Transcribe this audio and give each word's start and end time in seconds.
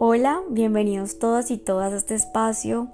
Hola, 0.00 0.42
bienvenidos 0.48 1.18
todos 1.18 1.50
y 1.50 1.58
todas 1.58 1.92
a 1.92 1.96
este 1.96 2.14
espacio 2.14 2.86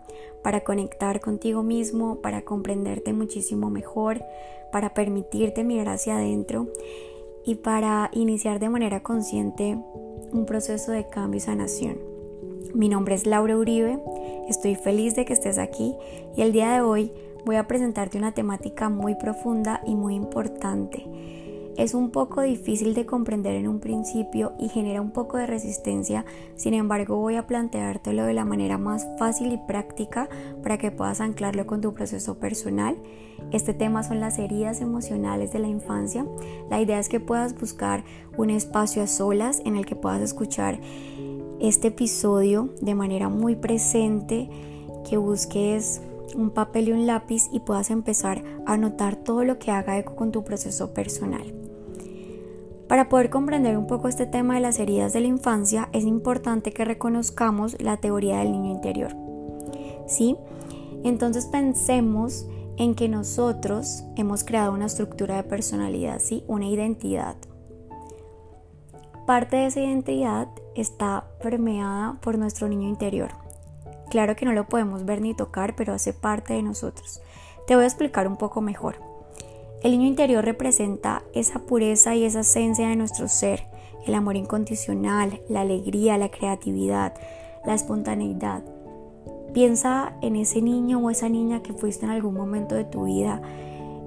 para 0.43 0.63
conectar 0.63 1.21
contigo 1.21 1.63
mismo, 1.63 2.23
para 2.23 2.47
comprenderte 2.47 3.13
muchísimo 3.13 3.69
mejor, 3.69 4.25
para 4.73 4.95
permitirte 4.95 5.65
mirar 5.65 5.91
hacia 5.91 6.17
adentro 6.17 6.69
y 7.45 7.57
para 7.57 8.09
iniciar 8.15 8.59
de 8.59 8.71
manera 8.71 9.03
consciente 9.03 9.77
un 10.33 10.47
proceso 10.47 10.93
de 10.93 11.07
cambio 11.11 11.37
y 11.37 11.41
sanación. 11.41 11.99
Mi 12.73 12.89
nombre 12.89 13.17
es 13.17 13.27
Laura 13.27 13.59
Uribe, 13.59 13.99
estoy 14.49 14.75
feliz 14.75 15.15
de 15.15 15.27
que 15.27 15.35
estés 15.35 15.59
aquí 15.59 15.95
y 16.35 16.41
el 16.41 16.53
día 16.53 16.73
de 16.73 16.81
hoy 16.81 17.13
voy 17.45 17.57
a 17.57 17.69
presentarte 17.69 18.17
una 18.17 18.33
temática 18.33 18.89
muy 18.89 19.15
profunda 19.15 19.83
y 19.87 19.95
muy 19.95 20.15
importante 20.15 21.05
es 21.77 21.95
un 21.95 22.11
poco 22.11 22.43
difícil 22.43 22.95
de 22.95 23.07
comprender 23.07 23.55
en 23.55 23.67
un 23.67 23.81
principio 23.81 24.53
y 24.59 24.69
genera 24.69 25.01
un 25.01 25.11
poco 25.11 25.39
de 25.39 25.47
resistencia, 25.47 26.25
sin 26.57 26.75
embargo 26.75 27.17
voy 27.17 27.37
a 27.37 27.47
planteártelo 27.47 28.25
de 28.25 28.35
la 28.35 28.45
manera 28.45 28.79
más 28.79 29.07
fácil 29.19 29.53
y 29.53 29.59
práctica 29.59 30.29
para 30.63 30.79
que 30.79 30.91
puedas 30.91 31.21
anclarlo 31.21 31.67
con 31.67 31.81
tu 31.81 31.93
proceso 31.93 32.39
personal. 32.39 32.97
Este 33.51 33.75
tema 33.75 34.03
son 34.03 34.21
las 34.21 34.39
heridas 34.39 34.81
emocionales 34.81 35.53
de 35.53 35.59
la 35.59 35.69
infancia. 35.69 36.27
La 36.71 36.81
idea 36.81 36.99
es 36.99 37.09
que 37.09 37.21
puedas 37.21 37.59
buscar 37.59 38.05
un 38.37 38.51
espacio 38.51 39.03
a 39.03 39.07
solas 39.07 39.61
en 39.65 39.77
el 39.77 39.85
que 39.85 39.97
puedas 39.97 40.23
escuchar 40.23 40.79
este 41.61 41.89
episodio 41.89 42.71
de 42.81 42.95
manera 42.95 43.29
muy 43.29 43.57
presente, 43.57 44.49
que 45.09 45.17
busques 45.17 46.01
un 46.37 46.51
papel 46.51 46.89
y 46.89 46.93
un 46.93 47.07
lápiz 47.07 47.49
y 47.53 47.61
puedas 47.61 47.91
empezar 47.91 48.43
a 48.67 48.75
anotar 48.75 49.17
todo 49.17 49.45
lo 49.45 49.59
que 49.59 49.71
haga 49.71 49.99
eco 49.99 50.17
con 50.17 50.33
tu 50.33 50.45
proceso 50.45 50.93
personal. 50.93 51.64
Para 52.89 53.09
poder 53.09 53.31
comprender 53.31 53.79
un 53.79 53.87
poco 53.87 54.09
este 54.09 54.27
tema 54.27 54.55
de 54.55 54.61
las 54.61 54.79
heridas 54.79 55.13
de 55.13 55.21
la 55.21 55.27
infancia, 55.27 55.89
es 55.93 56.05
importante 56.05 56.73
que 56.73 56.85
reconozcamos 56.85 57.81
la 57.81 57.97
teoría 57.97 58.39
del 58.39 58.53
niño 58.53 58.71
interior. 58.71 59.17
¿Sí? 60.07 60.37
Entonces 61.03 61.47
pensemos 61.47 62.47
en 62.77 62.95
que 62.95 63.09
nosotros 63.09 64.05
hemos 64.17 64.45
creado 64.45 64.73
una 64.73 64.87
estructura 64.87 65.37
de 65.37 65.45
personalidad, 65.45 66.19
¿sí? 66.21 66.45
Una 66.47 66.67
identidad. 66.67 67.37
Parte 69.27 69.57
de 69.57 69.67
esa 69.67 69.81
identidad 69.81 70.49
está 70.75 71.25
permeada 71.43 72.19
por 72.21 72.37
nuestro 72.37 72.69
niño 72.69 72.89
interior. 72.89 73.31
Claro 74.11 74.37
que 74.37 74.45
no 74.45 74.53
lo 74.53 74.69
podemos 74.69 75.05
ver 75.05 75.23
ni 75.23 75.35
tocar, 75.35 75.75
pero 75.77 75.95
hace 75.95 76.13
parte 76.13 76.53
de 76.55 76.63
nosotros. 76.63 77.23
Te 77.67 77.75
voy 77.75 77.85
a 77.85 77.87
explicar 77.87 78.29
un 78.29 78.37
poco 78.37 78.61
mejor. 78.61 79.14
El 79.85 79.91
niño 79.91 80.07
interior 80.07 80.43
representa 80.43 81.25
esa 81.35 81.59
pureza 81.59 82.15
y 82.15 82.25
esa 82.25 82.41
esencia 82.41 82.89
de 82.89 82.97
nuestro 82.97 83.29
ser, 83.29 83.67
el 84.07 84.15
amor 84.15 84.35
incondicional, 84.35 85.43
la 85.51 85.61
alegría, 85.61 86.17
la 86.17 86.31
creatividad, 86.31 87.13
la 87.67 87.75
espontaneidad. 87.75 88.65
Piensa 89.53 90.15
en 90.23 90.37
ese 90.37 90.63
niño 90.63 91.01
o 91.01 91.11
esa 91.11 91.29
niña 91.29 91.63
que 91.63 91.75
fuiste 91.75 92.07
en 92.07 92.13
algún 92.13 92.33
momento 92.33 92.75
de 92.75 92.85
tu 92.85 93.05
vida 93.05 93.43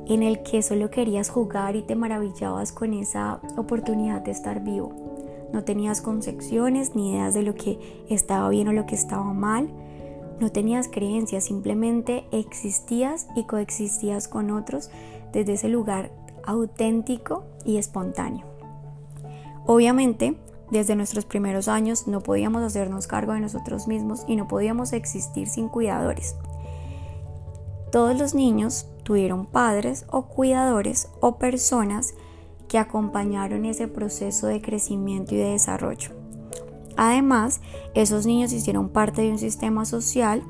en 0.08 0.24
el 0.24 0.42
que 0.42 0.64
solo 0.64 0.90
querías 0.90 1.30
jugar 1.30 1.76
y 1.76 1.84
te 1.84 1.96
maravillabas 1.96 2.72
con 2.72 2.96
esa 2.96 3.40
oportunidad 3.56 4.22
de 4.22 4.32
estar 4.32 4.64
vivo. 4.64 4.90
No 5.54 5.64
tenías 5.64 6.02
concepciones 6.02 6.96
ni 6.96 7.12
ideas 7.12 7.36
de 7.36 7.44
lo 7.44 7.54
que 7.54 7.78
estaba 8.10 8.50
bien 8.50 8.68
o 8.68 8.74
lo 8.74 8.88
que 8.88 8.96
estaba 8.96 9.32
mal. 9.32 9.70
No 10.40 10.52
tenías 10.52 10.88
creencias, 10.88 11.44
simplemente 11.44 12.26
existías 12.32 13.28
y 13.36 13.44
coexistías 13.44 14.28
con 14.28 14.50
otros 14.50 14.90
desde 15.34 15.54
ese 15.54 15.70
lugar 15.70 16.12
auténtico 16.44 17.44
y 17.66 17.78
espontáneo. 17.78 18.46
Obviamente, 19.66 20.38
desde 20.72 20.96
nuestros 20.96 21.26
primeros 21.26 21.68
años 21.68 22.08
no 22.08 22.22
podíamos 22.22 22.64
hacernos 22.64 23.08
cargo 23.08 23.34
de 23.34 23.42
nosotros 23.42 23.88
mismos 23.88 24.24
y 24.28 24.36
no 24.36 24.48
podíamos 24.48 24.94
existir 24.94 25.48
sin 25.48 25.70
cuidadores. 25.70 26.36
Todos 27.92 28.18
los 28.18 28.34
niños 28.34 28.88
tuvieron 29.04 29.46
padres 29.46 30.06
o 30.10 30.24
cuidadores 30.24 31.10
o 31.22 31.38
personas 31.38 32.14
que 32.68 32.78
acompañaron 32.78 33.66
ese 33.66 33.88
proceso 33.88 34.48
de 34.48 34.62
crecimiento 34.62 35.36
y 35.36 35.38
de 35.38 35.52
desarrollo. 35.52 36.12
Además, 36.98 37.62
esos 37.94 38.26
niños 38.26 38.52
hicieron 38.52 38.90
parte 38.90 39.22
de 39.22 39.32
un 39.32 39.38
sistema 39.38 39.86
social 39.86 40.44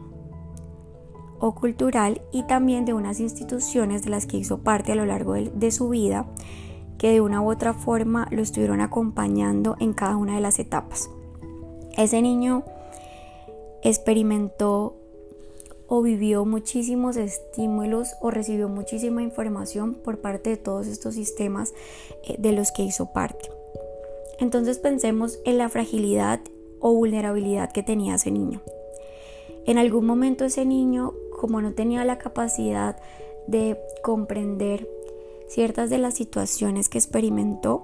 o 1.40 1.56
cultural 1.56 2.22
y 2.32 2.44
también 2.44 2.86
de 2.86 2.94
unas 2.94 3.20
instituciones 3.20 4.04
de 4.04 4.10
las 4.10 4.26
que 4.26 4.38
hizo 4.38 4.60
parte 4.60 4.92
a 4.92 4.96
lo 4.96 5.06
largo 5.06 5.34
de, 5.34 5.72
su 5.72 5.90
vida 5.90 6.26
que 6.98 7.12
de 7.12 7.22
una 7.22 7.42
u 7.42 7.52
otra 7.52 7.74
forma 7.74 8.28
lo 8.32 8.42
estuvieron 8.42 8.82
acompañando 8.82 9.76
en 9.80 9.94
cada 9.94 10.18
una 10.18 10.36
de 10.36 10.42
las 10.42 10.60
etapas. 10.60 11.10
Ese 11.96 12.22
niño 12.22 12.64
experimentó 13.84 14.96
o 15.88 16.02
vivió 16.02 16.46
muchísimos 16.46 17.16
estímulos 17.18 18.10
o 18.22 18.32
recibió 18.32 18.68
muchísima 18.68 19.24
información 19.24 19.96
por 19.96 20.20
parte 20.20 20.50
de 20.52 20.58
todos 20.58 20.88
estos 20.88 21.16
sistemas 21.16 21.74
eh, 22.24 22.36
de 22.38 22.52
los 22.52 22.72
que 22.72 22.84
hizo 22.84 23.14
parte. 23.14 23.50
Entonces 24.40 24.80
pensemos 24.80 25.40
en 25.46 25.58
la 25.58 25.70
fragilidad 25.70 26.42
o 26.80 26.94
vulnerabilidad 26.94 27.72
que 27.72 27.84
tenía 27.84 28.16
ese 28.16 28.32
niño. 28.32 28.62
En 29.66 29.78
algún 29.78 30.06
momento 30.06 30.46
ese 30.46 30.66
niño 30.66 31.14
como 31.38 31.62
no 31.62 31.74
tenía 31.74 32.04
la 32.04 32.18
capacidad 32.18 32.98
de 33.48 33.80
comprender 34.04 34.90
ciertas 35.48 35.90
de 35.90 35.98
las 35.98 36.16
situaciones 36.16 36.90
que 36.90 36.98
experimentó, 36.98 37.84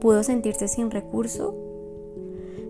pudo 0.00 0.22
sentirse 0.22 0.68
sin 0.68 0.90
recurso, 0.90 1.54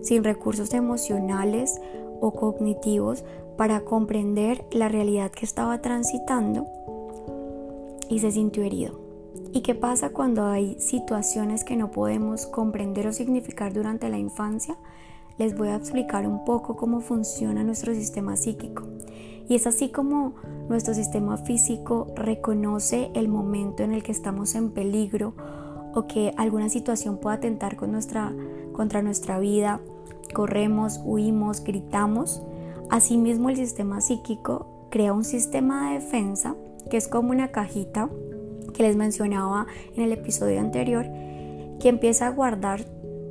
sin 0.01 0.23
recursos 0.23 0.73
emocionales 0.73 1.79
o 2.19 2.31
cognitivos 2.31 3.23
para 3.57 3.81
comprender 3.81 4.65
la 4.71 4.89
realidad 4.89 5.31
que 5.31 5.45
estaba 5.45 5.81
transitando 5.81 6.65
y 8.09 8.19
se 8.19 8.31
sintió 8.31 8.63
herido. 8.63 8.99
¿Y 9.51 9.61
qué 9.61 9.75
pasa 9.75 10.09
cuando 10.09 10.45
hay 10.45 10.79
situaciones 10.79 11.63
que 11.63 11.77
no 11.77 11.91
podemos 11.91 12.45
comprender 12.45 13.07
o 13.07 13.13
significar 13.13 13.73
durante 13.73 14.09
la 14.09 14.17
infancia? 14.17 14.77
Les 15.37 15.57
voy 15.57 15.67
a 15.67 15.75
explicar 15.75 16.25
un 16.25 16.45
poco 16.45 16.77
cómo 16.77 17.01
funciona 17.01 17.63
nuestro 17.63 17.93
sistema 17.93 18.37
psíquico. 18.37 18.83
Y 19.49 19.55
es 19.55 19.67
así 19.67 19.89
como 19.89 20.33
nuestro 20.69 20.93
sistema 20.93 21.35
físico 21.37 22.07
reconoce 22.15 23.11
el 23.13 23.27
momento 23.27 23.83
en 23.83 23.93
el 23.93 24.01
que 24.01 24.13
estamos 24.13 24.55
en 24.55 24.71
peligro 24.71 25.33
o 25.93 26.07
que 26.07 26.33
alguna 26.37 26.69
situación 26.69 27.17
pueda 27.17 27.35
atentar 27.35 27.75
contra 27.75 29.01
nuestra 29.01 29.39
vida. 29.39 29.81
Corremos, 30.33 31.01
huimos, 31.03 31.63
gritamos. 31.63 32.41
Asimismo 32.89 33.49
el 33.49 33.57
sistema 33.57 33.99
psíquico 33.99 34.87
crea 34.89 35.11
un 35.11 35.25
sistema 35.25 35.89
de 35.89 35.95
defensa 35.95 36.55
que 36.89 36.95
es 36.95 37.09
como 37.09 37.31
una 37.31 37.49
cajita 37.49 38.09
que 38.73 38.83
les 38.83 38.95
mencionaba 38.95 39.67
en 39.95 40.03
el 40.03 40.13
episodio 40.13 40.59
anterior, 40.59 41.05
que 41.79 41.89
empieza 41.89 42.27
a 42.27 42.31
guardar 42.31 42.85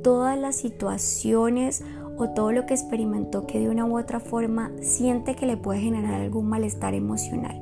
todas 0.05 0.37
las 0.37 0.57
situaciones 0.57 1.83
o 2.15 2.29
todo 2.29 2.51
lo 2.51 2.67
que 2.67 2.75
experimentó 2.75 3.47
que 3.47 3.59
de 3.59 3.69
una 3.69 3.85
u 3.85 3.97
otra 3.97 4.19
forma 4.19 4.71
siente 4.79 5.35
que 5.35 5.47
le 5.47 5.57
puede 5.57 5.79
generar 5.79 6.21
algún 6.21 6.47
malestar 6.47 6.93
emocional. 6.93 7.59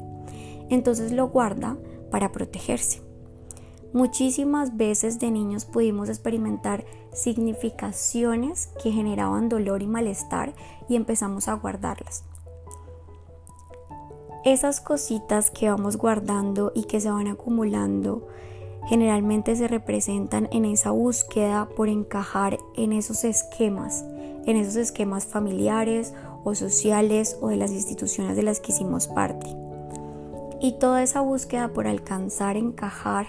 Entonces 0.69 1.13
lo 1.13 1.29
guarda 1.29 1.77
para 2.11 2.33
protegerse. 2.33 3.01
Muchísimas 3.93 4.75
veces 4.75 5.19
de 5.19 5.31
niños 5.31 5.63
pudimos 5.63 6.09
experimentar 6.09 6.83
significaciones 7.13 8.67
que 8.83 8.91
generaban 8.91 9.47
dolor 9.47 9.81
y 9.81 9.87
malestar 9.87 10.53
y 10.89 10.97
empezamos 10.97 11.47
a 11.47 11.53
guardarlas. 11.53 12.25
Esas 14.43 14.81
cositas 14.81 15.49
que 15.49 15.69
vamos 15.69 15.95
guardando 15.95 16.73
y 16.75 16.83
que 16.83 16.99
se 16.99 17.09
van 17.09 17.27
acumulando 17.27 18.27
generalmente 18.87 19.55
se 19.55 19.67
representan 19.67 20.47
en 20.51 20.65
esa 20.65 20.91
búsqueda 20.91 21.69
por 21.75 21.89
encajar 21.89 22.57
en 22.75 22.93
esos 22.93 23.23
esquemas 23.23 24.05
en 24.45 24.57
esos 24.57 24.75
esquemas 24.75 25.25
familiares 25.25 26.13
o 26.43 26.55
sociales 26.55 27.37
o 27.41 27.47
de 27.47 27.57
las 27.57 27.71
instituciones 27.71 28.35
de 28.35 28.43
las 28.43 28.59
que 28.59 28.71
hicimos 28.71 29.07
parte. 29.07 29.47
Y 30.59 30.73
toda 30.79 31.03
esa 31.03 31.21
búsqueda 31.21 31.69
por 31.69 31.87
alcanzar, 31.87 32.57
encajar 32.57 33.27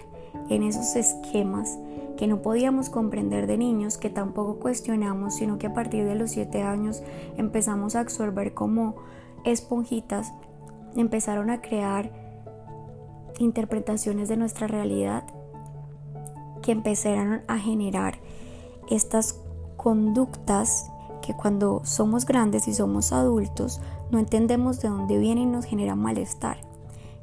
en 0.49 0.63
esos 0.63 0.97
esquemas 0.97 1.79
que 2.17 2.27
no 2.27 2.43
podíamos 2.43 2.91
comprender 2.91 3.47
de 3.47 3.59
niños, 3.59 3.99
que 3.99 4.11
tampoco 4.11 4.61
cuestionamos, 4.61 5.35
sino 5.35 5.59
que 5.59 5.67
a 5.67 5.75
partir 5.75 6.05
de 6.05 6.15
los 6.15 6.31
siete 6.31 6.63
años 6.63 7.03
empezamos 7.37 7.97
a 7.97 8.01
absorber 8.01 8.55
como 8.55 8.95
esponjitas, 9.45 10.33
empezaron 10.97 11.51
a 11.51 11.61
crear 11.61 12.13
interpretaciones 13.39 14.29
de 14.29 14.37
nuestra 14.37 14.69
realidad 14.69 15.25
que 16.65 16.73
empezaron 16.73 17.43
a 17.47 17.59
generar 17.59 18.19
estas 18.89 19.39
conductas 19.77 20.87
que 21.21 21.35
cuando 21.35 21.83
somos 21.85 22.25
grandes 22.25 22.69
y 22.69 22.75
somos 22.75 23.13
adultos 23.13 23.81
no 24.11 24.19
entendemos 24.19 24.81
de 24.81 24.89
dónde 24.89 25.19
viene 25.19 25.43
y 25.43 25.47
nos 25.47 25.67
genera 25.67 25.95
malestar. 25.95 26.59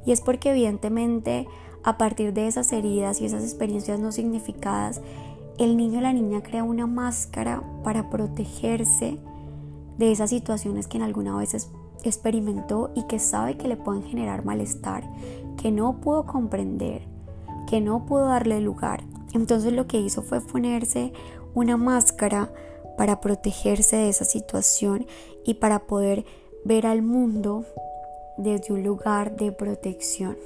Y 0.06 0.12
es 0.12 0.22
porque 0.22 0.52
evidentemente 0.52 1.48
a 1.84 1.98
partir 1.98 2.34
de 2.34 2.48
esas 2.48 2.72
heridas 2.72 3.20
y 3.20 3.26
esas 3.26 3.44
experiencias 3.44 4.00
no 4.00 4.12
significadas, 4.12 5.02
el 5.58 5.76
niño 5.76 5.98
o 5.98 6.02
la 6.02 6.14
niña 6.14 6.44
crea 6.44 6.64
una 6.64 6.86
máscara 6.86 7.64
para 7.84 8.12
protegerse 8.12 9.18
de 9.98 10.12
esas 10.12 10.30
situaciones 10.30 10.88
que 10.88 10.98
en 10.98 11.04
alguna 11.04 11.36
vez 11.36 11.68
experimentó 12.04 12.92
y 12.96 13.04
que 13.08 13.18
sabe 13.18 13.58
que 13.58 13.68
le 13.68 13.78
pueden 13.78 14.04
generar 14.04 14.46
malestar, 14.46 15.04
que 15.58 15.72
no 15.72 15.98
pudo 15.98 16.28
comprender, 16.28 17.08
que 17.68 17.82
no 17.82 18.06
pudo 18.06 18.26
darle 18.26 18.62
lugar. 18.62 19.11
Entonces 19.34 19.74
lo 19.74 19.88
que 19.88 20.00
hizo 20.00 20.22
fue 20.22 20.42
ponerse 20.42 21.14
una 21.54 21.78
máscara 21.78 22.54
para 22.98 23.22
protegerse 23.22 23.96
de 23.96 24.10
esa 24.10 24.26
situación 24.26 25.08
y 25.46 25.56
para 25.56 25.88
poder 25.88 26.26
ver 26.66 26.86
al 26.86 27.02
mundo 27.02 27.66
desde 28.38 28.74
un 28.74 28.84
lugar 28.84 29.36
de 29.36 29.52
protección. 29.52 30.38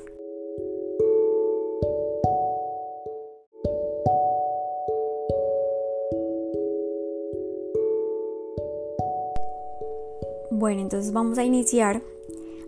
Bueno, 10.52 10.82
entonces 10.82 11.12
vamos 11.12 11.38
a 11.38 11.44
iniciar 11.44 12.02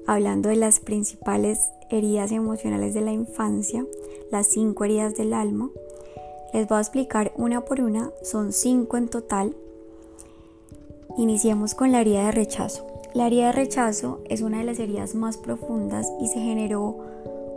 hablando 0.06 0.50
de 0.50 0.56
las 0.56 0.80
principales 0.80 1.72
heridas 1.90 2.32
emocionales 2.32 2.94
de 2.94 3.02
la 3.02 3.12
infancia, 3.12 3.86
las 4.30 4.48
cinco 4.48 4.84
heridas 4.86 5.16
del 5.16 5.34
alma. 5.34 5.70
Les 6.54 6.68
voy 6.68 6.78
a 6.78 6.82
explicar 6.82 7.34
una 7.36 7.62
por 7.62 7.82
una, 7.82 8.12
son 8.24 8.54
cinco 8.54 8.98
en 8.98 9.10
total. 9.10 9.56
Iniciemos 11.18 11.76
con 11.76 11.92
la 11.92 12.02
herida 12.02 12.26
de 12.26 12.32
rechazo. 12.32 12.88
La 13.14 13.28
herida 13.28 13.48
de 13.48 13.52
rechazo 13.52 14.22
es 14.30 14.42
una 14.42 14.60
de 14.60 14.64
las 14.64 14.80
heridas 14.80 15.14
más 15.14 15.38
profundas 15.38 16.08
y 16.22 16.28
se 16.28 16.40
generó 16.40 16.98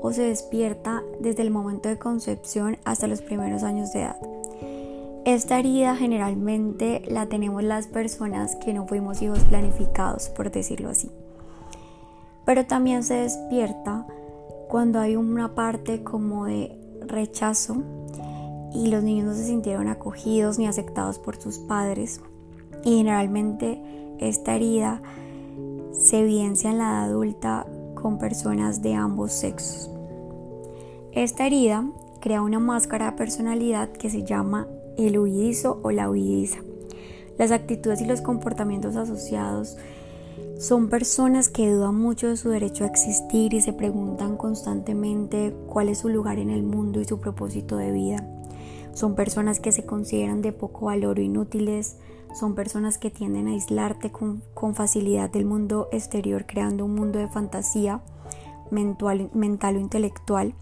o 0.03 0.13
se 0.13 0.23
despierta 0.23 1.03
desde 1.21 1.43
el 1.43 1.51
momento 1.51 1.89
de 1.89 1.99
concepción 1.99 2.79
hasta 2.85 3.07
los 3.07 3.23
primeros 3.23 3.63
años 3.63 3.93
de 3.93 4.03
edad. 4.03 4.17
Esta 5.25 5.59
herida 5.59 5.95
generalmente 5.95 7.03
la 7.07 7.27
tenemos 7.27 7.63
las 7.63 7.87
personas 7.87 8.57
que 8.57 8.73
no 8.73 8.87
fuimos 8.87 9.21
hijos 9.21 9.41
planificados, 9.41 10.31
por 10.31 10.51
decirlo 10.51 10.89
así. 10.89 11.11
Pero 12.47 12.67
también 12.67 13.05
se 13.05 13.15
despierta 13.15 14.07
cuando 14.69 14.99
hay 14.99 15.17
una 15.17 15.55
parte 15.55 16.03
como 16.03 16.47
de 16.47 16.77
rechazo 17.07 17.83
y 18.73 18.89
los 18.89 19.03
niños 19.03 19.27
no 19.27 19.35
se 19.35 19.45
sintieron 19.45 19.89
acogidos 19.89 20.59
ni 20.59 20.67
aceptados 20.67 21.19
por 21.19 21.37
sus 21.41 21.59
padres. 21.59 22.21
Y 22.85 22.99
generalmente 22.99 23.83
esta 24.19 24.55
herida 24.55 25.03
se 25.93 26.21
evidencia 26.21 26.71
en 26.71 26.79
la 26.79 26.85
edad 26.85 27.05
adulta 27.05 27.67
con 27.95 28.19
personas 28.19 28.83
de 28.83 28.95
ambos 28.95 29.33
sexos. 29.33 29.91
Esta 31.13 31.47
herida 31.47 31.85
crea 32.21 32.43
una 32.43 32.59
máscara 32.59 33.11
de 33.11 33.17
personalidad 33.17 33.91
que 33.91 34.11
se 34.11 34.25
llama 34.25 34.69
el 34.97 35.19
huidizo 35.19 35.81
o 35.83 35.91
la 35.91 36.11
huidiza. 36.11 36.61
Las 37.39 37.51
actitudes 37.51 38.01
y 38.01 38.07
los 38.07 38.21
comportamientos 38.21 38.97
asociados 38.97 39.77
son 40.59 40.89
personas 40.91 41.49
que 41.49 41.71
dudan 41.71 41.95
mucho 41.95 42.29
de 42.29 42.37
su 42.37 42.51
derecho 42.51 42.85
a 42.85 42.89
existir 42.89 43.55
y 43.55 43.63
se 43.63 43.73
preguntan 43.73 44.37
constantemente 44.37 45.55
cuál 45.67 45.89
es 45.89 45.99
su 45.99 46.11
lugar 46.11 46.39
en 46.39 46.51
el 46.51 46.63
mundo 46.63 47.01
y 47.01 47.07
su 47.07 47.19
propósito 47.19 47.77
de 47.79 47.93
vida. 47.93 48.40
Son 48.93 49.15
personas 49.15 49.61
que 49.61 49.73
se 49.73 49.85
consideran 49.87 50.43
de 50.43 50.53
poco 50.53 50.87
valor 50.87 51.19
o 51.19 51.23
inútiles. 51.23 51.97
Son 52.39 52.55
personas 52.55 52.99
que 52.99 53.11
tienden 53.11 53.49
a 53.49 53.53
aislarte 53.53 54.11
con, 54.13 54.43
facilidad 54.75 55.31
del 55.31 55.45
mundo 55.45 55.89
exterior, 55.93 56.47
creando 56.47 56.85
un 56.85 56.95
mundo 56.95 57.19
de 57.19 57.29
fantasía 57.29 58.03
mental, 58.71 59.31
mental 59.35 59.77
o 59.77 59.81
intelectual 59.81 60.55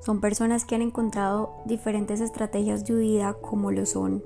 son 0.00 0.20
personas 0.20 0.64
que 0.64 0.74
han 0.74 0.82
encontrado 0.82 1.52
diferentes 1.66 2.20
estrategias 2.20 2.86
de 2.86 2.94
huida 2.94 3.34
como 3.34 3.70
lo 3.70 3.84
son 3.84 4.22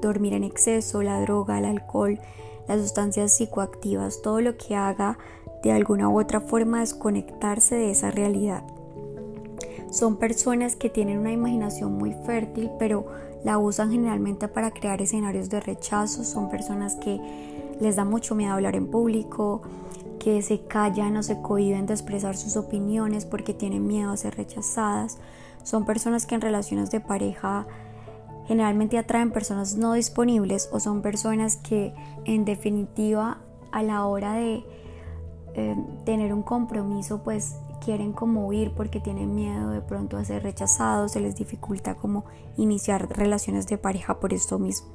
dormir 0.00 0.34
en 0.34 0.44
exceso, 0.44 1.02
la 1.02 1.20
droga, 1.20 1.58
el 1.58 1.64
alcohol, 1.64 2.20
las 2.68 2.80
sustancias 2.80 3.32
psicoactivas, 3.32 4.22
todo 4.22 4.40
lo 4.40 4.56
que 4.56 4.76
haga 4.76 5.18
de 5.62 5.72
alguna 5.72 6.08
u 6.08 6.20
otra 6.20 6.40
forma 6.40 6.80
desconectarse 6.80 7.74
de 7.74 7.90
esa 7.90 8.10
realidad. 8.10 8.62
Son 9.96 10.16
personas 10.16 10.76
que 10.76 10.90
tienen 10.90 11.20
una 11.20 11.32
imaginación 11.32 11.96
muy 11.96 12.12
fértil, 12.26 12.70
pero 12.78 13.06
la 13.44 13.56
usan 13.56 13.90
generalmente 13.90 14.46
para 14.46 14.70
crear 14.70 15.00
escenarios 15.00 15.48
de 15.48 15.58
rechazo. 15.58 16.22
Son 16.22 16.50
personas 16.50 16.96
que 16.96 17.18
les 17.80 17.96
da 17.96 18.04
mucho 18.04 18.34
miedo 18.34 18.52
hablar 18.52 18.76
en 18.76 18.88
público, 18.88 19.62
que 20.18 20.42
se 20.42 20.60
callan 20.60 21.16
o 21.16 21.22
se 21.22 21.40
cohiben 21.40 21.86
de 21.86 21.94
expresar 21.94 22.36
sus 22.36 22.58
opiniones 22.58 23.24
porque 23.24 23.54
tienen 23.54 23.86
miedo 23.86 24.10
a 24.10 24.18
ser 24.18 24.36
rechazadas. 24.36 25.16
Son 25.62 25.86
personas 25.86 26.26
que 26.26 26.34
en 26.34 26.42
relaciones 26.42 26.90
de 26.90 27.00
pareja 27.00 27.66
generalmente 28.46 28.98
atraen 28.98 29.30
personas 29.30 29.76
no 29.76 29.94
disponibles 29.94 30.68
o 30.72 30.78
son 30.78 31.00
personas 31.00 31.56
que 31.56 31.94
en 32.26 32.44
definitiva 32.44 33.38
a 33.72 33.82
la 33.82 34.04
hora 34.04 34.34
de 34.34 34.62
eh, 35.54 35.76
tener 36.04 36.34
un 36.34 36.42
compromiso 36.42 37.22
pues 37.24 37.56
quieren 37.86 38.12
como 38.12 38.48
huir 38.48 38.72
porque 38.72 38.98
tienen 38.98 39.36
miedo 39.36 39.70
de 39.70 39.80
pronto 39.80 40.16
a 40.16 40.24
ser 40.24 40.42
rechazados, 40.42 41.12
se 41.12 41.20
les 41.20 41.36
dificulta 41.36 41.94
como 41.94 42.24
iniciar 42.56 43.08
relaciones 43.16 43.68
de 43.68 43.78
pareja 43.78 44.18
por 44.18 44.34
esto 44.34 44.58
mismo. 44.58 44.88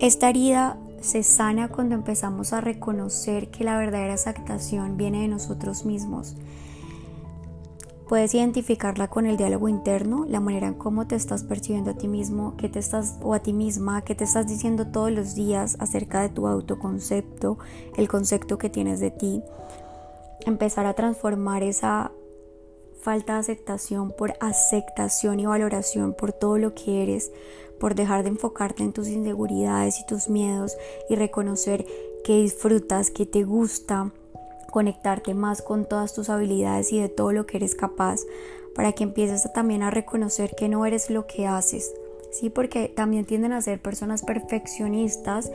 Esta 0.00 0.30
herida 0.30 0.78
se 1.02 1.22
sana 1.22 1.68
cuando 1.68 1.94
empezamos 1.94 2.54
a 2.54 2.62
reconocer 2.62 3.50
que 3.50 3.62
la 3.62 3.76
verdadera 3.76 4.14
aceptación 4.14 4.96
viene 4.96 5.20
de 5.20 5.28
nosotros 5.28 5.84
mismos. 5.84 6.34
Puedes 8.08 8.34
identificarla 8.34 9.08
con 9.08 9.26
el 9.26 9.36
diálogo 9.36 9.68
interno, 9.68 10.24
la 10.26 10.40
manera 10.40 10.68
en 10.68 10.74
cómo 10.74 11.06
te 11.06 11.14
estás 11.14 11.42
percibiendo 11.42 11.90
a 11.90 11.94
ti 11.94 12.08
mismo, 12.08 12.56
que 12.56 12.70
te 12.70 12.78
estás 12.78 13.18
o 13.20 13.34
a 13.34 13.40
ti 13.40 13.52
misma, 13.52 14.00
que 14.00 14.14
te 14.14 14.24
estás 14.24 14.46
diciendo 14.46 14.86
todos 14.86 15.10
los 15.10 15.34
días 15.34 15.76
acerca 15.78 16.22
de 16.22 16.30
tu 16.30 16.46
autoconcepto, 16.46 17.58
el 17.98 18.08
concepto 18.08 18.56
que 18.56 18.70
tienes 18.70 18.98
de 18.98 19.10
ti. 19.10 19.42
Empezar 20.44 20.86
a 20.86 20.94
transformar 20.94 21.62
esa 21.62 22.12
falta 23.00 23.34
de 23.34 23.38
aceptación 23.40 24.10
por 24.10 24.34
aceptación 24.40 25.40
y 25.40 25.46
valoración 25.46 26.12
por 26.12 26.32
todo 26.32 26.58
lo 26.58 26.74
que 26.74 27.02
eres, 27.02 27.32
por 27.78 27.94
dejar 27.94 28.22
de 28.22 28.30
enfocarte 28.30 28.82
en 28.82 28.92
tus 28.92 29.08
inseguridades 29.08 30.00
y 30.00 30.06
tus 30.06 30.28
miedos 30.28 30.76
y 31.08 31.14
reconocer 31.14 31.86
que 32.24 32.40
disfrutas, 32.40 33.10
que 33.10 33.26
te 33.26 33.44
gusta, 33.44 34.12
conectarte 34.70 35.34
más 35.34 35.62
con 35.62 35.86
todas 35.86 36.14
tus 36.14 36.28
habilidades 36.28 36.92
y 36.92 37.00
de 37.00 37.08
todo 37.08 37.32
lo 37.32 37.46
que 37.46 37.58
eres 37.58 37.74
capaz, 37.74 38.20
para 38.74 38.92
que 38.92 39.04
empieces 39.04 39.50
también 39.54 39.82
a 39.82 39.90
reconocer 39.90 40.54
que 40.56 40.68
no 40.68 40.84
eres 40.84 41.08
lo 41.08 41.26
que 41.26 41.46
haces, 41.46 41.94
¿sí? 42.30 42.50
Porque 42.50 42.88
también 42.88 43.24
tienden 43.24 43.52
a 43.52 43.62
ser 43.62 43.80
personas 43.80 44.22
perfeccionistas 44.22 45.50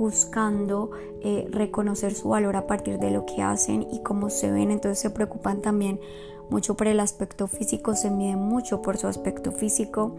buscando 0.00 0.90
eh, 1.20 1.46
reconocer 1.50 2.14
su 2.14 2.30
valor 2.30 2.56
a 2.56 2.66
partir 2.66 2.98
de 2.98 3.10
lo 3.10 3.26
que 3.26 3.42
hacen 3.42 3.86
y 3.92 4.00
cómo 4.00 4.30
se 4.30 4.50
ven, 4.50 4.70
entonces 4.70 4.98
se 4.98 5.10
preocupan 5.10 5.60
también 5.60 6.00
mucho 6.48 6.74
por 6.74 6.88
el 6.88 6.98
aspecto 6.98 7.46
físico, 7.46 7.94
se 7.94 8.10
miden 8.10 8.38
mucho 8.38 8.82
por 8.82 8.96
su 8.96 9.06
aspecto 9.06 9.52
físico 9.52 10.16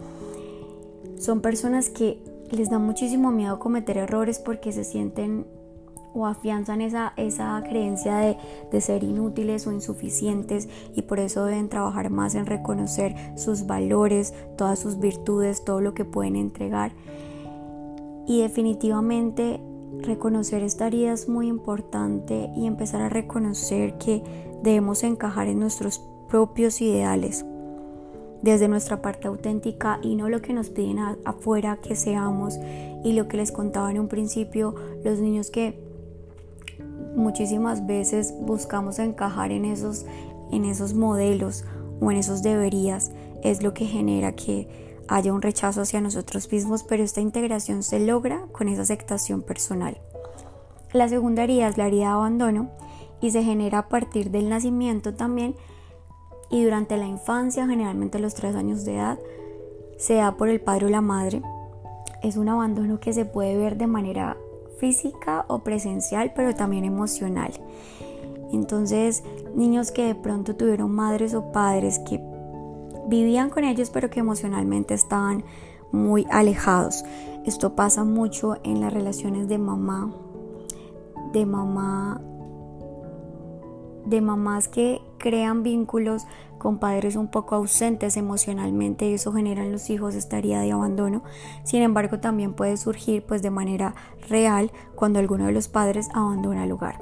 son 1.22 1.42
personas 1.42 1.90
que 1.90 2.20
les 2.50 2.72
da 2.72 2.80
muchísimo 2.80 3.32
miedo 3.32 3.60
cometer 3.60 3.98
errores 3.98 4.40
porque 4.40 4.72
se 4.72 4.84
sienten 4.84 5.46
o 6.14 6.26
afianzan 6.26 6.82
esa, 6.82 7.14
esa 7.16 7.62
creencia 7.64 8.18
de, 8.18 8.38
de, 8.72 8.82
ser 8.82 9.04
inútiles 9.04 9.68
o 9.68 9.72
insuficientes 9.72 10.68
y 10.96 11.04
por 11.04 11.20
eso 11.20 11.46
deben 11.46 11.70
trabajar 11.70 12.10
más 12.10 12.34
en 12.34 12.48
reconocer 12.48 13.16
sus 13.38 13.68
valores, 13.68 14.34
todas 14.58 14.80
sus 14.80 15.00
virtudes, 15.00 15.64
todo 15.64 15.80
lo 15.80 15.94
que 15.94 16.04
pueden 16.04 16.36
entregar. 16.36 16.92
Y 18.28 18.42
definitivamente 18.42 19.62
reconocer 20.00 20.64
esta 20.64 20.88
herida 20.88 21.14
es 21.14 21.28
muy 21.28 21.48
importante 21.48 22.50
y 22.56 22.66
empezar 22.66 23.02
a 23.02 23.10
reconocer 23.10 23.98
que 23.98 24.24
debemos 24.64 25.04
encajar 25.04 25.48
en 25.48 25.60
nuestros 25.60 26.02
propios 26.30 26.82
ideales 26.82 27.46
desde 28.42 28.68
nuestra 28.68 29.02
parte 29.02 29.28
auténtica 29.28 30.00
y 30.02 30.16
no 30.16 30.30
lo 30.30 30.42
que 30.42 30.54
nos 30.54 30.70
piden 30.70 31.00
afuera 31.26 31.78
que 31.82 31.96
seamos. 31.96 32.58
Y 33.04 33.14
lo 33.14 33.28
que 33.28 33.38
les 33.38 33.52
contaba 33.52 33.92
en 33.92 34.00
un 34.00 34.08
principio 34.08 34.76
los 35.04 35.20
niños 35.20 35.50
que 35.50 35.80
muchísimas 37.16 37.86
veces 37.86 38.34
buscamos 38.40 39.00
encajar 39.00 39.52
en 39.52 39.66
esos 39.66 40.06
en 40.52 40.66
esos 40.66 40.94
modelos 40.94 41.66
o 42.02 42.12
en 42.12 42.18
esos 42.18 42.44
deberías 42.44 43.12
es 43.42 43.64
lo 43.64 43.74
que 43.74 43.86
genera 43.86 44.34
que 44.34 44.91
haya 45.12 45.34
un 45.34 45.42
rechazo 45.42 45.82
hacia 45.82 46.00
nosotros 46.00 46.50
mismos, 46.50 46.84
pero 46.84 47.04
esta 47.04 47.20
integración 47.20 47.84
se 47.84 48.00
logra 48.00 48.46
con 48.54 48.70
esa 48.70 48.84
aceptación 48.84 49.42
personal. 49.42 50.00
La 50.94 51.10
segunda 51.10 51.44
herida 51.44 51.68
es 51.68 51.78
la 51.78 51.88
herida 51.88 52.06
de 52.06 52.14
abandono 52.14 52.70
y 53.20 53.32
se 53.32 53.44
genera 53.44 53.80
a 53.80 53.90
partir 53.90 54.32
del 54.32 54.48
nacimiento 54.48 55.14
también 55.14 55.56
y 56.50 56.64
durante 56.64 56.96
la 56.96 57.08
infancia, 57.08 57.68
generalmente 57.68 58.20
los 58.20 58.36
tres 58.36 58.56
años 58.56 58.86
de 58.86 58.96
edad, 58.96 59.20
se 59.98 60.16
da 60.16 60.38
por 60.38 60.48
el 60.48 60.62
padre 60.62 60.86
o 60.86 60.90
la 60.90 61.02
madre. 61.02 61.42
Es 62.24 62.38
un 62.38 62.48
abandono 62.48 63.02
que 63.02 63.12
se 63.12 63.26
puede 63.26 63.58
ver 63.58 63.78
de 63.78 63.88
manera 63.88 64.38
física 64.78 65.44
o 65.50 65.60
presencial, 65.60 66.32
pero 66.34 66.56
también 66.56 66.86
emocional. 66.86 67.52
Entonces, 68.54 69.24
niños 69.56 69.92
que 69.92 70.06
de 70.06 70.16
pronto 70.16 70.56
tuvieron 70.56 70.92
madres 70.92 71.34
o 71.34 71.52
padres 71.52 72.00
que 72.00 72.31
vivían 73.12 73.50
con 73.50 73.66
ellos, 73.66 73.90
pero 73.90 74.10
que 74.10 74.22
emocionalmente 74.22 74.94
estaban 74.94 75.44
muy 75.92 76.26
alejados. 76.32 77.04
Esto 77.46 77.76
pasa 77.76 78.04
mucho 78.04 78.58
en 78.64 78.82
las 78.82 78.94
relaciones 78.94 79.48
de 79.48 79.58
mamá 79.58 80.12
de 81.34 81.46
mamá 81.46 82.22
de 84.06 84.20
mamás 84.20 84.68
que 84.68 85.02
crean 85.20 85.62
vínculos 85.62 86.26
con 86.58 86.80
padres 86.80 87.16
un 87.16 87.28
poco 87.28 87.56
ausentes 87.56 88.18
emocionalmente 88.18 89.08
y 89.08 89.14
eso 89.14 89.32
genera 89.32 89.64
en 89.64 89.72
los 89.72 89.90
hijos 89.90 90.16
estaría 90.16 90.60
de 90.60 90.72
abandono. 90.72 91.24
Sin 91.64 91.84
embargo, 91.84 92.20
también 92.20 92.54
puede 92.54 92.78
surgir 92.78 93.24
pues 93.26 93.42
de 93.42 93.52
manera 93.52 93.94
real 94.28 94.72
cuando 94.96 95.20
alguno 95.20 95.46
de 95.46 95.52
los 95.52 95.68
padres 95.68 96.10
abandona 96.14 96.64
el 96.64 96.72
hogar. 96.72 97.00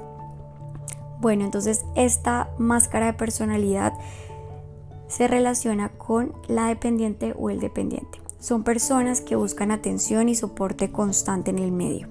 Bueno, 1.20 1.44
entonces 1.44 1.84
esta 1.94 2.50
máscara 2.58 3.06
de 3.06 3.12
personalidad 3.14 3.92
se 5.10 5.26
relaciona 5.26 5.90
con 5.90 6.32
la 6.46 6.68
dependiente 6.68 7.34
o 7.36 7.50
el 7.50 7.60
dependiente. 7.60 8.20
Son 8.38 8.62
personas 8.62 9.20
que 9.20 9.36
buscan 9.36 9.70
atención 9.70 10.28
y 10.28 10.34
soporte 10.34 10.90
constante 10.90 11.50
en 11.50 11.58
el 11.58 11.72
medio. 11.72 12.08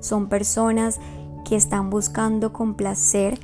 Son 0.00 0.28
personas 0.28 0.98
que 1.44 1.54
están 1.54 1.90
buscando 1.90 2.52
complacer 2.52 3.38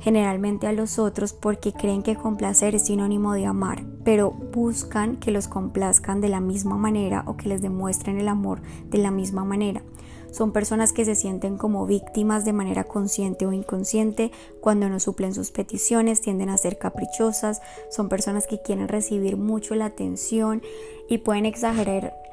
generalmente 0.00 0.66
a 0.66 0.72
los 0.72 0.98
otros 0.98 1.32
porque 1.32 1.72
creen 1.72 2.02
que 2.02 2.16
complacer 2.16 2.74
es 2.74 2.86
sinónimo 2.86 3.34
de 3.34 3.46
amar, 3.46 3.84
pero 4.02 4.30
buscan 4.30 5.16
que 5.16 5.30
los 5.30 5.46
complazcan 5.46 6.20
de 6.20 6.28
la 6.28 6.40
misma 6.40 6.76
manera 6.76 7.22
o 7.26 7.36
que 7.36 7.48
les 7.48 7.60
demuestren 7.60 8.18
el 8.18 8.28
amor 8.28 8.62
de 8.88 8.98
la 8.98 9.10
misma 9.10 9.44
manera. 9.44 9.82
Son 10.30 10.52
personas 10.52 10.92
que 10.92 11.04
se 11.04 11.14
sienten 11.14 11.56
como 11.56 11.86
víctimas 11.86 12.44
de 12.44 12.52
manera 12.52 12.84
consciente 12.84 13.46
o 13.46 13.52
inconsciente 13.52 14.32
cuando 14.60 14.88
no 14.88 15.00
suplen 15.00 15.34
sus 15.34 15.50
peticiones, 15.50 16.20
tienden 16.20 16.50
a 16.50 16.58
ser 16.58 16.78
caprichosas, 16.78 17.62
son 17.90 18.08
personas 18.08 18.46
que 18.46 18.60
quieren 18.60 18.88
recibir 18.88 19.36
mucho 19.36 19.74
la 19.74 19.86
atención 19.86 20.62
y 21.08 21.18
pueden 21.18 21.46
exagerar 21.46 22.25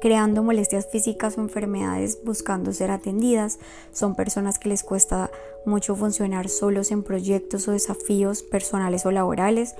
creando 0.00 0.42
molestias 0.42 0.86
físicas 0.86 1.38
o 1.38 1.40
enfermedades 1.40 2.18
buscando 2.24 2.72
ser 2.72 2.90
atendidas. 2.90 3.58
Son 3.92 4.14
personas 4.14 4.58
que 4.58 4.68
les 4.68 4.82
cuesta 4.82 5.30
mucho 5.66 5.96
funcionar 5.96 6.48
solos 6.48 6.90
en 6.90 7.02
proyectos 7.02 7.68
o 7.68 7.72
desafíos 7.72 8.42
personales 8.42 9.06
o 9.06 9.10
laborales. 9.10 9.74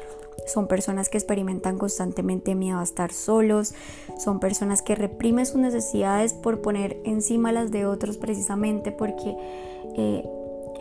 Son 0.47 0.67
personas 0.67 1.09
que 1.09 1.19
experimentan 1.19 1.79
constantemente 1.79 2.55
miedo 2.55 2.79
a 2.79 2.83
estar 2.83 3.13
solos. 3.13 3.75
Son 4.19 4.41
personas 4.41 4.83
que 4.83 4.95
reprimen 4.95 5.47
sus 5.47 5.61
necesidades 5.61 6.33
por 6.33 6.61
poner 6.61 6.97
encima 7.05 7.53
las 7.53 7.71
de 7.71 7.87
otros 7.87 8.17
precisamente 8.17 8.93
porque 8.93 9.37
eh, 9.97 10.25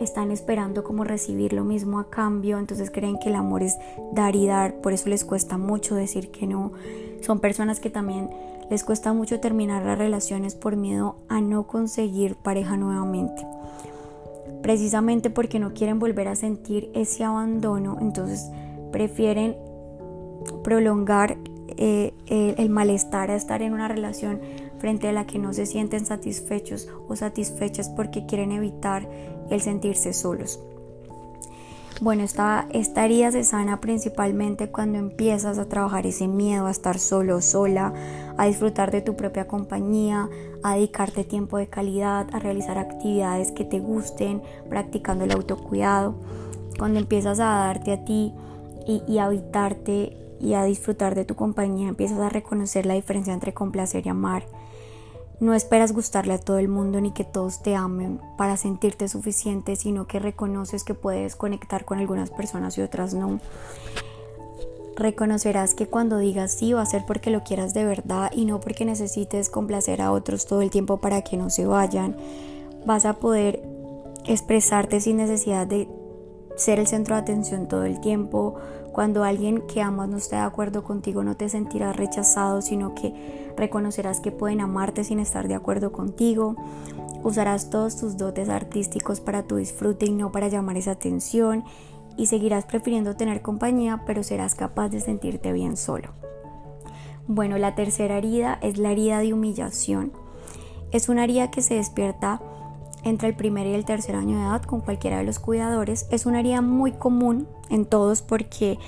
están 0.00 0.30
esperando 0.30 0.84
como 0.84 1.04
recibir 1.04 1.52
lo 1.52 1.64
mismo 1.64 1.98
a 1.98 2.08
cambio. 2.08 2.58
Entonces 2.58 2.90
creen 2.90 3.18
que 3.18 3.28
el 3.28 3.34
amor 3.34 3.62
es 3.62 3.76
dar 4.12 4.36
y 4.36 4.46
dar. 4.46 4.74
Por 4.76 4.92
eso 4.92 5.08
les 5.08 5.24
cuesta 5.24 5.58
mucho 5.58 5.94
decir 5.94 6.30
que 6.30 6.46
no. 6.46 6.72
Son 7.20 7.40
personas 7.40 7.80
que 7.80 7.90
también 7.90 8.30
les 8.70 8.84
cuesta 8.84 9.12
mucho 9.12 9.40
terminar 9.40 9.84
las 9.84 9.98
relaciones 9.98 10.54
por 10.54 10.76
miedo 10.76 11.16
a 11.28 11.40
no 11.40 11.66
conseguir 11.66 12.36
pareja 12.36 12.76
nuevamente. 12.76 13.46
Precisamente 14.62 15.30
porque 15.30 15.58
no 15.58 15.72
quieren 15.72 15.98
volver 15.98 16.28
a 16.28 16.36
sentir 16.36 16.90
ese 16.94 17.24
abandono, 17.24 17.96
entonces 18.00 18.50
prefieren 18.92 19.56
prolongar 20.62 21.38
eh, 21.76 22.12
el, 22.56 22.70
malestar 22.70 23.30
a 23.30 23.36
estar 23.36 23.62
en 23.62 23.72
una 23.72 23.88
relación 23.88 24.40
frente 24.78 25.08
a 25.08 25.12
la 25.12 25.26
que 25.26 25.38
no 25.38 25.52
se 25.52 25.66
sienten 25.66 26.06
satisfechos 26.06 26.88
o 27.08 27.14
satisfechas 27.14 27.88
porque 27.88 28.26
quieren 28.26 28.52
evitar 28.52 29.08
el 29.50 29.60
sentirse 29.60 30.12
solos. 30.12 30.60
Bueno, 32.00 32.22
esta, 32.22 32.68
esta 32.70 33.04
herida 33.04 33.32
se 33.32 33.42
sana 33.42 33.80
principalmente 33.80 34.70
cuando 34.70 34.98
empiezas 34.98 35.58
a 35.58 35.68
trabajar 35.68 36.06
ese 36.06 36.28
miedo 36.28 36.66
a 36.66 36.70
estar 36.70 37.00
solo 37.00 37.38
o 37.38 37.40
sola, 37.40 37.92
a 38.36 38.46
disfrutar 38.46 38.92
de 38.92 39.00
tu 39.02 39.16
propia 39.16 39.48
compañía, 39.48 40.28
a 40.62 40.76
dedicarte 40.76 41.24
tiempo 41.24 41.58
de 41.58 41.66
calidad, 41.66 42.28
a 42.32 42.38
realizar 42.38 42.78
actividades 42.78 43.50
que 43.50 43.64
te 43.64 43.80
gusten, 43.80 44.42
practicando 44.68 45.24
el 45.24 45.32
autocuidado. 45.32 46.14
Cuando 46.78 47.00
empiezas 47.00 47.40
a 47.40 47.46
darte 47.46 47.90
a 47.90 48.04
ti 48.04 48.32
y, 48.86 49.02
y 49.08 49.18
a 49.18 49.24
habitarte 49.24 50.16
y 50.40 50.54
a 50.54 50.62
disfrutar 50.62 51.16
de 51.16 51.24
tu 51.24 51.34
compañía, 51.34 51.88
empiezas 51.88 52.20
a 52.20 52.28
reconocer 52.28 52.86
la 52.86 52.94
diferencia 52.94 53.34
entre 53.34 53.54
complacer 53.54 54.06
y 54.06 54.10
amar 54.10 54.44
no 55.40 55.54
esperas 55.54 55.92
gustarle 55.92 56.34
a 56.34 56.38
todo 56.38 56.58
el 56.58 56.68
mundo 56.68 57.00
ni 57.00 57.12
que 57.12 57.24
todos 57.24 57.62
te 57.62 57.76
amen 57.76 58.20
para 58.36 58.56
sentirte 58.56 59.08
suficiente, 59.08 59.76
sino 59.76 60.06
que 60.06 60.18
reconoces 60.18 60.84
que 60.84 60.94
puedes 60.94 61.36
conectar 61.36 61.84
con 61.84 61.98
algunas 61.98 62.30
personas 62.30 62.76
y 62.76 62.82
otras 62.82 63.14
no. 63.14 63.38
Reconocerás 64.96 65.74
que 65.74 65.86
cuando 65.86 66.18
digas 66.18 66.52
sí 66.52 66.72
va 66.72 66.82
a 66.82 66.86
ser 66.86 67.04
porque 67.06 67.30
lo 67.30 67.44
quieras 67.44 67.72
de 67.72 67.84
verdad 67.84 68.32
y 68.34 68.46
no 68.46 68.58
porque 68.58 68.84
necesites 68.84 69.48
complacer 69.48 70.02
a 70.02 70.10
otros 70.10 70.46
todo 70.46 70.60
el 70.60 70.70
tiempo 70.70 70.96
para 70.96 71.22
que 71.22 71.36
no 71.36 71.50
se 71.50 71.66
vayan. 71.66 72.16
Vas 72.84 73.04
a 73.04 73.14
poder 73.14 73.62
expresarte 74.26 75.00
sin 75.00 75.18
necesidad 75.18 75.68
de 75.68 75.88
ser 76.58 76.78
el 76.78 76.86
centro 76.86 77.14
de 77.14 77.22
atención 77.22 77.68
todo 77.68 77.84
el 77.84 78.00
tiempo. 78.00 78.56
Cuando 78.92 79.24
alguien 79.24 79.62
que 79.66 79.80
amas 79.80 80.08
no 80.08 80.16
esté 80.16 80.36
de 80.36 80.42
acuerdo 80.42 80.82
contigo 80.84 81.22
no 81.22 81.36
te 81.36 81.48
sentirás 81.48 81.96
rechazado, 81.96 82.60
sino 82.60 82.94
que 82.94 83.52
reconocerás 83.56 84.20
que 84.20 84.32
pueden 84.32 84.60
amarte 84.60 85.04
sin 85.04 85.20
estar 85.20 85.48
de 85.48 85.54
acuerdo 85.54 85.92
contigo, 85.92 86.56
usarás 87.22 87.70
todos 87.70 87.96
tus 87.96 88.16
dotes 88.16 88.48
artísticos 88.48 89.20
para 89.20 89.44
tu 89.44 89.56
disfrute 89.56 90.06
y 90.06 90.12
no 90.12 90.32
para 90.32 90.48
llamar 90.48 90.76
esa 90.76 90.92
atención 90.92 91.64
y 92.16 92.26
seguirás 92.26 92.64
prefiriendo 92.66 93.16
tener 93.16 93.40
compañía, 93.40 94.02
pero 94.04 94.22
serás 94.24 94.54
capaz 94.56 94.88
de 94.88 95.00
sentirte 95.00 95.52
bien 95.52 95.76
solo. 95.76 96.10
Bueno, 97.28 97.58
la 97.58 97.74
tercera 97.74 98.18
herida 98.18 98.58
es 98.62 98.78
la 98.78 98.90
herida 98.90 99.20
de 99.20 99.32
humillación. 99.32 100.12
Es 100.90 101.08
una 101.08 101.24
herida 101.24 101.50
que 101.50 101.62
se 101.62 101.74
despierta 101.74 102.40
entre 103.04 103.28
el 103.28 103.34
primer 103.34 103.66
y 103.66 103.74
el 103.74 103.84
tercer 103.84 104.14
año 104.16 104.36
de 104.36 104.44
edad 104.44 104.62
con 104.62 104.80
cualquiera 104.80 105.18
de 105.18 105.24
los 105.24 105.38
cuidadores. 105.38 106.06
Es 106.10 106.26
una 106.26 106.40
herida 106.40 106.60
muy 106.62 106.92
común 106.92 107.48
en 107.70 107.84
todos 107.84 108.22
porque 108.22 108.78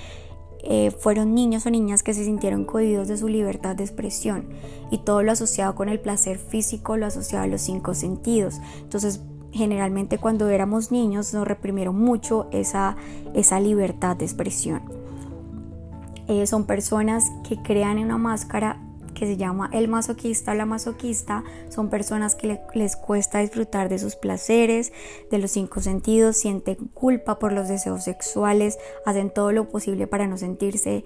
eh, 0.63 0.91
fueron 0.91 1.33
niños 1.33 1.65
o 1.65 1.71
niñas 1.71 2.03
que 2.03 2.13
se 2.13 2.23
sintieron 2.23 2.65
cohibidos 2.65 3.07
de 3.07 3.17
su 3.17 3.27
libertad 3.27 3.75
de 3.75 3.83
expresión 3.83 4.49
y 4.91 4.99
todo 4.99 5.23
lo 5.23 5.31
asociado 5.31 5.73
con 5.73 5.89
el 5.89 5.99
placer 5.99 6.37
físico 6.37 6.97
lo 6.97 7.07
asociado 7.07 7.45
a 7.45 7.47
los 7.47 7.61
cinco 7.61 7.95
sentidos. 7.95 8.59
Entonces, 8.81 9.21
generalmente 9.51 10.17
cuando 10.17 10.49
éramos 10.49 10.91
niños 10.91 11.33
nos 11.33 11.47
reprimieron 11.47 11.99
mucho 11.99 12.47
esa, 12.51 12.95
esa 13.33 13.59
libertad 13.59 14.15
de 14.15 14.25
expresión. 14.25 14.81
Eh, 16.27 16.47
son 16.47 16.65
personas 16.65 17.31
que 17.47 17.61
crean 17.61 17.97
una 17.97 18.17
máscara 18.17 18.80
que 19.21 19.27
se 19.27 19.37
llama 19.37 19.69
el 19.71 19.87
masoquista 19.87 20.51
o 20.51 20.55
la 20.55 20.65
masoquista 20.65 21.43
son 21.69 21.91
personas 21.91 22.33
que 22.33 22.59
les 22.73 22.95
cuesta 22.95 23.37
disfrutar 23.37 23.87
de 23.87 23.99
sus 23.99 24.15
placeres, 24.15 24.91
de 25.29 25.37
los 25.37 25.51
cinco 25.51 25.79
sentidos, 25.79 26.37
sienten 26.37 26.89
culpa 26.95 27.37
por 27.37 27.53
los 27.53 27.67
deseos 27.67 28.03
sexuales, 28.03 28.79
hacen 29.05 29.29
todo 29.29 29.51
lo 29.51 29.69
posible 29.69 30.07
para 30.07 30.25
no 30.25 30.37
sentirse 30.37 31.05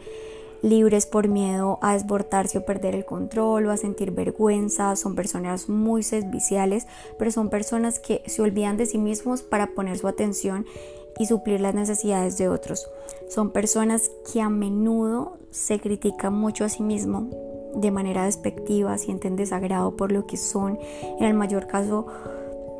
libres 0.61 1.05
por 1.07 1.27
miedo 1.27 1.77
a 1.81 1.91
desbordarse 1.91 2.59
o 2.59 2.65
perder 2.65 2.95
el 2.95 3.03
control 3.03 3.65
o 3.65 3.71
a 3.71 3.75
sentir 3.75 4.11
vergüenza, 4.11 4.95
son 4.95 5.13
personas 5.13 5.67
muy 5.67 6.01
serviciales, 6.01 6.87
pero 7.19 7.31
son 7.31 7.49
personas 7.49 7.99
que 7.99 8.23
se 8.27 8.41
olvidan 8.41 8.77
de 8.77 8.85
sí 8.85 8.97
mismos 8.97 9.41
para 9.41 9.75
poner 9.75 9.97
su 9.97 10.07
atención 10.07 10.65
y 11.19 11.25
suplir 11.25 11.59
las 11.59 11.75
necesidades 11.75 12.37
de 12.37 12.47
otros. 12.47 12.89
Son 13.27 13.51
personas 13.51 14.09
que 14.31 14.39
a 14.39 14.47
menudo 14.47 15.37
se 15.51 15.81
critican 15.81 16.33
mucho 16.33 16.63
a 16.63 16.69
sí 16.69 16.81
mismos 16.81 17.25
de 17.75 17.91
manera 17.91 18.25
despectiva, 18.25 18.97
sienten 18.97 19.35
desagrado 19.35 19.95
por 19.95 20.11
lo 20.11 20.25
que 20.25 20.37
son. 20.37 20.79
En 21.19 21.25
el 21.25 21.33
mayor 21.33 21.67
caso, 21.67 22.07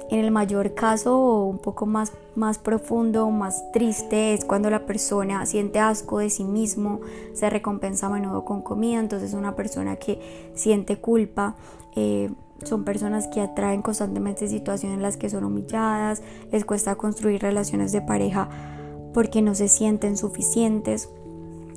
en 0.10 0.20
el 0.20 0.32
mayor 0.32 0.74
caso 0.74 1.44
un 1.44 1.58
poco 1.58 1.86
más, 1.86 2.14
más 2.36 2.58
profundo, 2.58 3.30
más 3.30 3.72
triste, 3.72 4.34
es 4.34 4.46
cuando 4.46 4.70
la 4.70 4.86
persona 4.86 5.46
siente 5.46 5.80
asco 5.80 6.20
de 6.20 6.30
sí 6.30 6.44
mismo, 6.44 7.02
se 7.34 7.50
recompensa 7.50 8.08
a 8.08 8.10
menudo 8.10 8.46
con 8.46 8.62
comida, 8.62 9.00
entonces 9.00 9.34
una 9.34 9.56
persona 9.56 9.96
que 9.96 10.52
siente 10.54 10.98
culpa. 10.98 11.56
Eh, 11.96 12.30
son 12.64 12.84
personas 12.86 13.28
que 13.28 13.42
atraen 13.42 13.82
constantemente 13.82 14.48
situaciones 14.48 14.98
en 14.98 15.04
las 15.04 15.18
que 15.18 15.30
son 15.30 15.44
humilladas, 15.44 16.22
les 16.52 16.64
cuesta 16.66 16.96
construir 16.96 17.42
relaciones 17.42 17.92
de 17.92 18.02
pareja 18.02 18.50
porque 19.14 19.42
no 19.42 19.56
se 19.56 19.68
sienten 19.68 20.18
suficientes. 20.18 21.10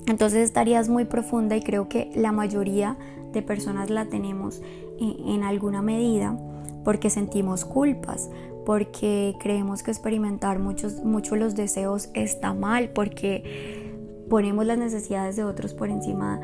Entonces 0.06 0.40
estarías 0.40 0.88
muy 0.88 1.04
profunda 1.04 1.56
y 1.56 1.62
creo 1.62 1.88
que 1.88 2.10
la 2.14 2.32
mayoría 2.32 2.96
de 3.32 3.42
personas 3.42 3.90
la 3.90 4.06
tenemos 4.06 4.62
en, 5.00 5.42
alguna 5.42 5.82
medida 5.82 6.38
porque 6.84 7.10
sentimos 7.10 7.64
culpas, 7.64 8.30
porque 8.64 9.36
creemos 9.40 9.82
que 9.82 9.90
experimentar 9.90 10.58
muchos, 10.58 11.04
mucho 11.04 11.36
los 11.36 11.54
deseos 11.54 12.08
está 12.14 12.54
mal, 12.54 12.90
porque 12.90 13.84
ponemos 14.30 14.66
las 14.66 14.78
necesidades 14.78 15.36
de 15.36 15.44
otros 15.44 15.74
por 15.74 15.90
encima 15.90 16.40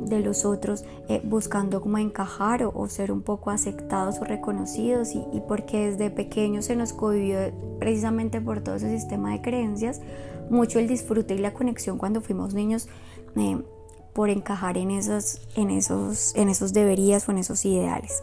de 0.00 0.20
los 0.20 0.44
otros 0.44 0.84
eh, 1.08 1.20
buscando 1.24 1.80
como 1.80 1.98
encajar 1.98 2.62
o, 2.62 2.88
ser 2.88 3.10
un 3.10 3.22
poco 3.22 3.50
aceptados 3.50 4.18
o 4.20 4.24
reconocidos 4.24 5.14
y, 5.14 5.24
porque 5.48 5.90
desde 5.90 6.10
pequeños 6.10 6.66
se 6.66 6.76
nos 6.76 6.92
cohibió 6.92 7.38
precisamente 7.78 8.40
por 8.40 8.60
todo 8.60 8.76
ese 8.76 8.90
sistema 8.90 9.32
de 9.32 9.40
creencias 9.40 10.00
mucho 10.50 10.78
el 10.78 10.88
disfrute 10.88 11.34
y 11.34 11.38
la 11.38 11.54
conexión 11.54 11.98
cuando 11.98 12.20
fuimos 12.20 12.54
niños 12.54 12.88
eh, 13.36 13.62
por 14.12 14.30
encajar 14.30 14.78
en 14.78 14.90
esos, 14.90 15.40
en, 15.56 15.70
esos, 15.70 16.34
en 16.36 16.48
esos 16.48 16.72
deberías 16.72 17.28
o 17.28 17.32
en 17.32 17.38
esos 17.38 17.64
ideales. 17.64 18.22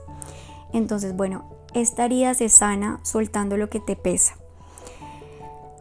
Entonces, 0.74 1.16
bueno, 1.16 1.46
esta 1.74 2.06
herida 2.06 2.34
se 2.34 2.50
sana 2.50 3.00
soltando 3.04 3.58
lo 3.58 3.70
que 3.70 3.80
te 3.80 3.96
pesa. 3.96 4.38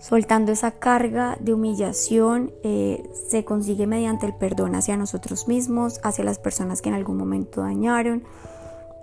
Soltando 0.02 0.50
esa 0.50 0.72
carga 0.72 1.36
de 1.38 1.54
humillación 1.54 2.52
eh, 2.64 3.08
se 3.28 3.44
consigue 3.44 3.86
mediante 3.86 4.26
el 4.26 4.34
perdón 4.34 4.74
hacia 4.74 4.96
nosotros 4.96 5.46
mismos, 5.46 6.00
hacia 6.02 6.24
las 6.24 6.40
personas 6.40 6.82
que 6.82 6.88
en 6.88 6.96
algún 6.96 7.16
momento 7.16 7.60
dañaron. 7.60 8.24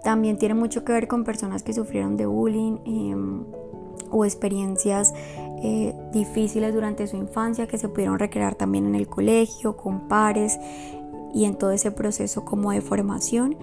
También 0.04 0.38
tiene 0.38 0.56
mucho 0.56 0.84
que 0.84 0.92
ver 0.92 1.08
con 1.08 1.24
personas 1.24 1.64
que 1.64 1.74
sufrieron 1.74 2.18
de 2.18 2.26
bullying 2.26 2.80
em, 2.86 3.46
o 4.12 4.26
experiencias 4.26 5.14
eh, 5.62 5.96
difíciles 6.12 6.74
durante 6.74 7.08
su 7.08 7.18
infancia 7.18 7.68
que 7.68 7.78
se 7.78 7.90
pudieron 7.90 8.20
recrear 8.20 8.56
también 8.56 8.86
en 8.86 8.96
el 8.96 9.08
colegio, 9.08 9.76
con 9.76 10.08
pares 10.08 10.60
y 11.34 11.46
en 11.46 11.56
todo 11.56 11.72
ese 11.72 11.92
proceso 11.92 12.46
como 12.46 12.72
de 12.72 12.82
formación. 12.82 13.58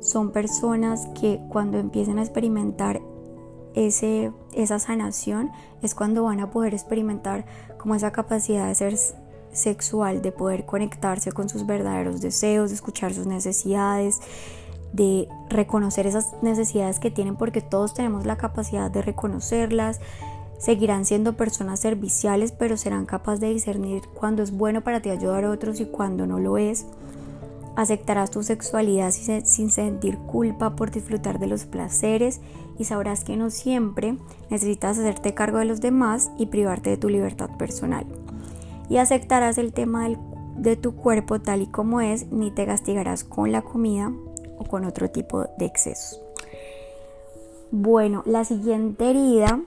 Son 0.00 0.30
personas 0.30 1.06
que 1.20 1.40
cuando 1.48 1.78
empiecen 1.78 2.18
a 2.18 2.22
experimentar 2.22 3.00
ese, 3.74 4.32
esa 4.54 4.78
sanación 4.78 5.50
es 5.82 5.94
cuando 5.94 6.24
van 6.24 6.40
a 6.40 6.50
poder 6.50 6.74
experimentar 6.74 7.44
como 7.78 7.94
esa 7.94 8.10
capacidad 8.10 8.68
de 8.68 8.74
ser 8.74 8.96
sexual, 9.52 10.22
de 10.22 10.32
poder 10.32 10.64
conectarse 10.64 11.32
con 11.32 11.48
sus 11.48 11.66
verdaderos 11.66 12.20
deseos, 12.20 12.70
de 12.70 12.76
escuchar 12.76 13.14
sus 13.14 13.26
necesidades, 13.26 14.20
de 14.92 15.28
reconocer 15.48 16.06
esas 16.06 16.34
necesidades 16.42 16.98
que 16.98 17.10
tienen 17.10 17.36
porque 17.36 17.60
todos 17.60 17.94
tenemos 17.94 18.26
la 18.26 18.36
capacidad 18.36 18.90
de 18.90 19.02
reconocerlas. 19.02 20.00
Seguirán 20.58 21.04
siendo 21.04 21.36
personas 21.36 21.80
serviciales, 21.80 22.52
pero 22.52 22.76
serán 22.76 23.06
capaces 23.06 23.40
de 23.40 23.52
discernir 23.52 24.02
cuando 24.14 24.42
es 24.42 24.52
bueno 24.52 24.82
para 24.82 25.00
ti 25.00 25.10
ayudar 25.10 25.44
a 25.44 25.50
otros 25.50 25.80
y 25.80 25.86
cuando 25.86 26.26
no 26.26 26.38
lo 26.38 26.58
es. 26.58 26.86
Aceptarás 27.76 28.30
tu 28.30 28.42
sexualidad 28.42 29.10
sin 29.10 29.70
sentir 29.70 30.16
culpa 30.16 30.76
por 30.76 30.90
disfrutar 30.90 31.38
de 31.38 31.46
los 31.46 31.66
placeres 31.66 32.40
y 32.78 32.84
sabrás 32.84 33.22
que 33.22 33.36
no 33.36 33.50
siempre 33.50 34.16
necesitas 34.48 34.98
hacerte 34.98 35.34
cargo 35.34 35.58
de 35.58 35.66
los 35.66 35.82
demás 35.82 36.30
y 36.38 36.46
privarte 36.46 36.88
de 36.88 36.96
tu 36.96 37.10
libertad 37.10 37.50
personal. 37.58 38.06
Y 38.88 38.96
aceptarás 38.96 39.58
el 39.58 39.74
tema 39.74 40.08
de 40.56 40.76
tu 40.76 40.94
cuerpo 40.96 41.40
tal 41.40 41.60
y 41.60 41.66
como 41.66 42.00
es, 42.00 42.32
ni 42.32 42.50
te 42.50 42.64
castigarás 42.64 43.24
con 43.24 43.52
la 43.52 43.60
comida 43.60 44.10
o 44.58 44.64
con 44.64 44.86
otro 44.86 45.10
tipo 45.10 45.44
de 45.58 45.66
excesos. 45.66 46.20
Bueno, 47.70 48.22
la 48.24 48.44
siguiente 48.44 49.10
herida 49.10 49.60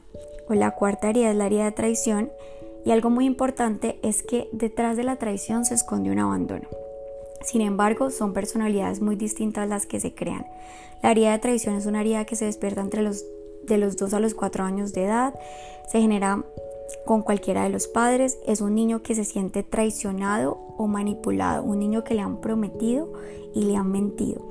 o 0.49 0.53
la 0.55 0.71
cuarta 0.71 1.09
herida 1.09 1.31
es 1.31 1.35
la 1.35 1.45
herida 1.45 1.65
de 1.65 1.71
traición 1.71 2.31
y 2.83 2.91
algo 2.91 3.09
muy 3.09 3.25
importante 3.25 3.99
es 4.03 4.23
que 4.23 4.49
detrás 4.51 4.97
de 4.97 5.03
la 5.03 5.17
traición 5.17 5.65
se 5.65 5.75
esconde 5.75 6.11
un 6.11 6.19
abandono. 6.19 6.67
Sin 7.41 7.61
embargo, 7.61 8.09
son 8.09 8.33
personalidades 8.33 9.01
muy 9.01 9.15
distintas 9.15 9.69
las 9.69 9.85
que 9.85 9.99
se 9.99 10.13
crean. 10.13 10.45
La 11.01 11.11
herida 11.11 11.31
de 11.31 11.39
traición 11.39 11.75
es 11.75 11.85
una 11.85 12.01
herida 12.01 12.25
que 12.25 12.35
se 12.35 12.45
despierta 12.45 12.81
entre 12.81 13.01
los 13.01 13.23
de 13.63 13.77
los 13.77 13.97
2 13.97 14.13
a 14.13 14.19
los 14.19 14.33
4 14.33 14.63
años 14.63 14.93
de 14.93 15.05
edad, 15.05 15.33
se 15.87 16.01
genera 16.01 16.43
con 17.05 17.21
cualquiera 17.21 17.63
de 17.63 17.69
los 17.69 17.87
padres, 17.87 18.39
es 18.45 18.61
un 18.61 18.75
niño 18.75 19.01
que 19.03 19.15
se 19.15 19.25
siente 19.25 19.63
traicionado 19.63 20.57
o 20.77 20.87
manipulado, 20.87 21.63
un 21.63 21.79
niño 21.79 22.03
que 22.03 22.15
le 22.15 22.21
han 22.21 22.41
prometido 22.41 23.13
y 23.53 23.63
le 23.63 23.75
han 23.75 23.91
mentido. 23.91 24.41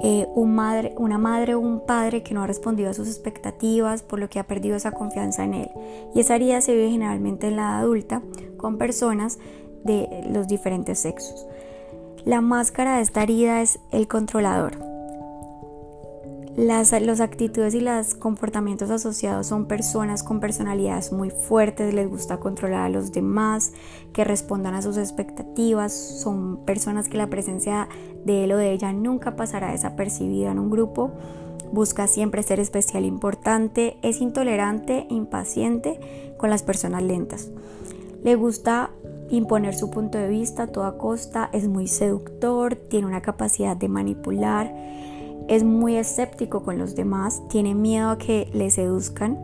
Eh, 0.00 0.26
un 0.34 0.54
madre, 0.54 0.94
una 0.96 1.18
madre 1.18 1.54
o 1.54 1.60
un 1.60 1.84
padre 1.84 2.22
que 2.22 2.32
no 2.32 2.42
ha 2.42 2.46
respondido 2.46 2.90
a 2.90 2.94
sus 2.94 3.08
expectativas, 3.08 4.02
por 4.02 4.20
lo 4.20 4.28
que 4.28 4.38
ha 4.38 4.46
perdido 4.46 4.76
esa 4.76 4.92
confianza 4.92 5.44
en 5.44 5.54
él. 5.54 5.70
Y 6.14 6.20
esa 6.20 6.36
herida 6.36 6.60
se 6.60 6.72
vive 6.72 6.90
generalmente 6.90 7.48
en 7.48 7.56
la 7.56 7.78
adulta 7.78 8.22
con 8.56 8.78
personas 8.78 9.38
de 9.84 10.24
los 10.30 10.46
diferentes 10.46 11.00
sexos. 11.00 11.46
La 12.24 12.40
máscara 12.40 12.96
de 12.96 13.02
esta 13.02 13.22
herida 13.22 13.62
es 13.62 13.80
el 13.90 14.06
controlador. 14.06 14.97
Las 16.58 16.90
los 17.02 17.20
actitudes 17.20 17.72
y 17.74 17.80
los 17.80 18.16
comportamientos 18.16 18.90
asociados 18.90 19.46
son 19.46 19.66
personas 19.66 20.24
con 20.24 20.40
personalidades 20.40 21.12
muy 21.12 21.30
fuertes, 21.30 21.94
les 21.94 22.10
gusta 22.10 22.40
controlar 22.40 22.80
a 22.80 22.88
los 22.88 23.12
demás, 23.12 23.72
que 24.12 24.24
respondan 24.24 24.74
a 24.74 24.82
sus 24.82 24.96
expectativas, 24.96 25.92
son 25.92 26.64
personas 26.64 27.08
que 27.08 27.16
la 27.16 27.28
presencia 27.28 27.88
de 28.24 28.42
él 28.42 28.50
o 28.50 28.56
de 28.56 28.72
ella 28.72 28.92
nunca 28.92 29.36
pasará 29.36 29.70
desapercibida 29.70 30.50
en 30.50 30.58
un 30.58 30.68
grupo, 30.68 31.12
busca 31.70 32.08
siempre 32.08 32.42
ser 32.42 32.58
especial 32.58 33.04
importante, 33.04 33.96
es 34.02 34.20
intolerante, 34.20 35.06
impaciente 35.10 36.34
con 36.38 36.50
las 36.50 36.64
personas 36.64 37.04
lentas. 37.04 37.52
Le 38.24 38.34
gusta 38.34 38.90
imponer 39.30 39.76
su 39.76 39.90
punto 39.90 40.18
de 40.18 40.26
vista 40.26 40.64
a 40.64 40.66
toda 40.66 40.98
costa, 40.98 41.50
es 41.52 41.68
muy 41.68 41.86
seductor, 41.86 42.74
tiene 42.74 43.06
una 43.06 43.22
capacidad 43.22 43.76
de 43.76 43.88
manipular, 43.88 44.74
es 45.48 45.64
muy 45.64 45.96
escéptico 45.96 46.62
con 46.62 46.78
los 46.78 46.94
demás, 46.94 47.42
tiene 47.48 47.74
miedo 47.74 48.10
a 48.10 48.18
que 48.18 48.50
le 48.52 48.70
seduzcan, 48.70 49.38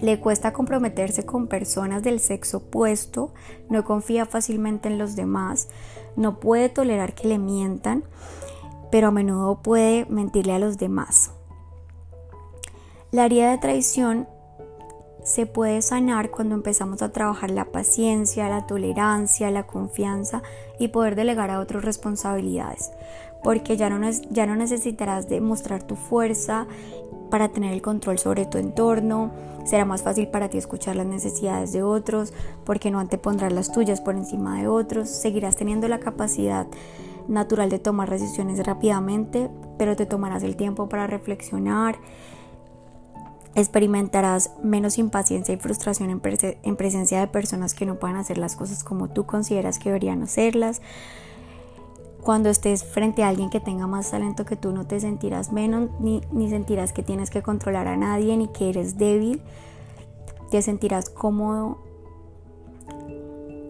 le 0.00 0.20
cuesta 0.20 0.52
comprometerse 0.52 1.26
con 1.26 1.48
personas 1.48 2.02
del 2.02 2.20
sexo 2.20 2.58
opuesto, 2.58 3.34
no 3.68 3.84
confía 3.84 4.26
fácilmente 4.26 4.88
en 4.88 4.98
los 4.98 5.16
demás, 5.16 5.68
no 6.16 6.38
puede 6.40 6.68
tolerar 6.68 7.14
que 7.14 7.28
le 7.28 7.38
mientan, 7.38 8.04
pero 8.90 9.08
a 9.08 9.10
menudo 9.10 9.60
puede 9.60 10.06
mentirle 10.06 10.52
a 10.52 10.58
los 10.58 10.78
demás. 10.78 11.32
La 13.10 13.26
herida 13.26 13.50
de 13.50 13.58
traición 13.58 14.28
se 15.24 15.46
puede 15.46 15.80
sanar 15.82 16.30
cuando 16.30 16.54
empezamos 16.54 17.00
a 17.00 17.10
trabajar 17.10 17.50
la 17.50 17.64
paciencia, 17.64 18.48
la 18.48 18.66
tolerancia, 18.66 19.50
la 19.50 19.66
confianza 19.66 20.42
y 20.78 20.88
poder 20.88 21.16
delegar 21.16 21.50
a 21.50 21.60
otros 21.60 21.84
responsabilidades, 21.84 22.92
porque 23.44 23.76
ya 23.76 23.90
no, 23.90 24.10
ya 24.30 24.46
no 24.46 24.56
necesitarás 24.56 25.28
demostrar 25.28 25.84
tu 25.84 25.94
fuerza 25.94 26.66
para 27.30 27.50
tener 27.50 27.72
el 27.72 27.82
control 27.82 28.18
sobre 28.18 28.46
tu 28.46 28.58
entorno, 28.58 29.30
será 29.64 29.84
más 29.84 30.02
fácil 30.02 30.28
para 30.28 30.48
ti 30.48 30.58
escuchar 30.58 30.96
las 30.96 31.06
necesidades 31.06 31.72
de 31.72 31.82
otros, 31.82 32.32
porque 32.64 32.90
no 32.90 32.98
antepondrás 32.98 33.52
las 33.52 33.70
tuyas 33.70 34.00
por 34.00 34.16
encima 34.16 34.60
de 34.60 34.68
otros, 34.68 35.08
seguirás 35.08 35.56
teniendo 35.56 35.88
la 35.88 36.00
capacidad 36.00 36.66
natural 37.28 37.70
de 37.70 37.78
tomar 37.78 38.10
decisiones 38.10 38.64
rápidamente, 38.64 39.50
pero 39.78 39.94
te 39.94 40.06
tomarás 40.06 40.42
el 40.42 40.56
tiempo 40.56 40.88
para 40.88 41.06
reflexionar, 41.06 41.96
experimentarás 43.54 44.52
menos 44.62 44.98
impaciencia 44.98 45.54
y 45.54 45.58
frustración 45.58 46.10
en, 46.10 46.76
presencia 46.76 47.20
de 47.20 47.26
personas 47.26 47.74
que 47.74 47.86
no 47.86 47.98
puedan 47.98 48.16
hacer 48.16 48.38
las 48.38 48.56
cosas 48.56 48.84
como 48.84 49.08
tú 49.08 49.26
consideras 49.26 49.78
que 49.78 49.90
deberían 49.90 50.22
hacerlas. 50.22 50.80
Cuando 52.24 52.48
estés 52.48 52.84
frente 52.84 53.22
a 53.22 53.28
alguien 53.28 53.50
que 53.50 53.60
tenga 53.60 53.86
más 53.86 54.10
talento 54.10 54.46
que 54.46 54.56
tú, 54.56 54.72
no 54.72 54.86
te 54.86 54.98
sentirás 54.98 55.52
menos 55.52 55.90
ni, 56.00 56.22
ni 56.32 56.48
sentirás 56.48 56.94
que 56.94 57.02
tienes 57.02 57.28
que 57.28 57.42
controlar 57.42 57.86
a 57.86 57.98
nadie 57.98 58.34
ni 58.38 58.48
que 58.48 58.70
eres 58.70 58.96
débil. 58.96 59.42
Te 60.50 60.62
sentirás 60.62 61.10
cómodo 61.10 61.78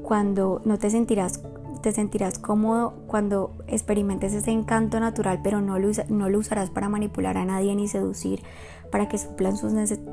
cuando 0.04 0.62
no 0.64 0.78
te 0.78 0.88
sentirás 0.90 1.42
te 1.82 1.92
sentirás 1.92 2.38
cómodo 2.38 2.94
cuando 3.08 3.50
experimentes 3.66 4.32
ese 4.32 4.52
encanto 4.52 5.00
natural, 5.00 5.40
pero 5.42 5.60
no 5.60 5.78
lo, 5.78 5.90
no 6.08 6.30
lo 6.30 6.38
usarás 6.38 6.70
para 6.70 6.88
manipular 6.88 7.36
a 7.36 7.44
nadie 7.44 7.74
ni 7.74 7.88
seducir 7.88 8.42
para 8.90 9.08
que 9.08 9.18
suplan 9.18 9.54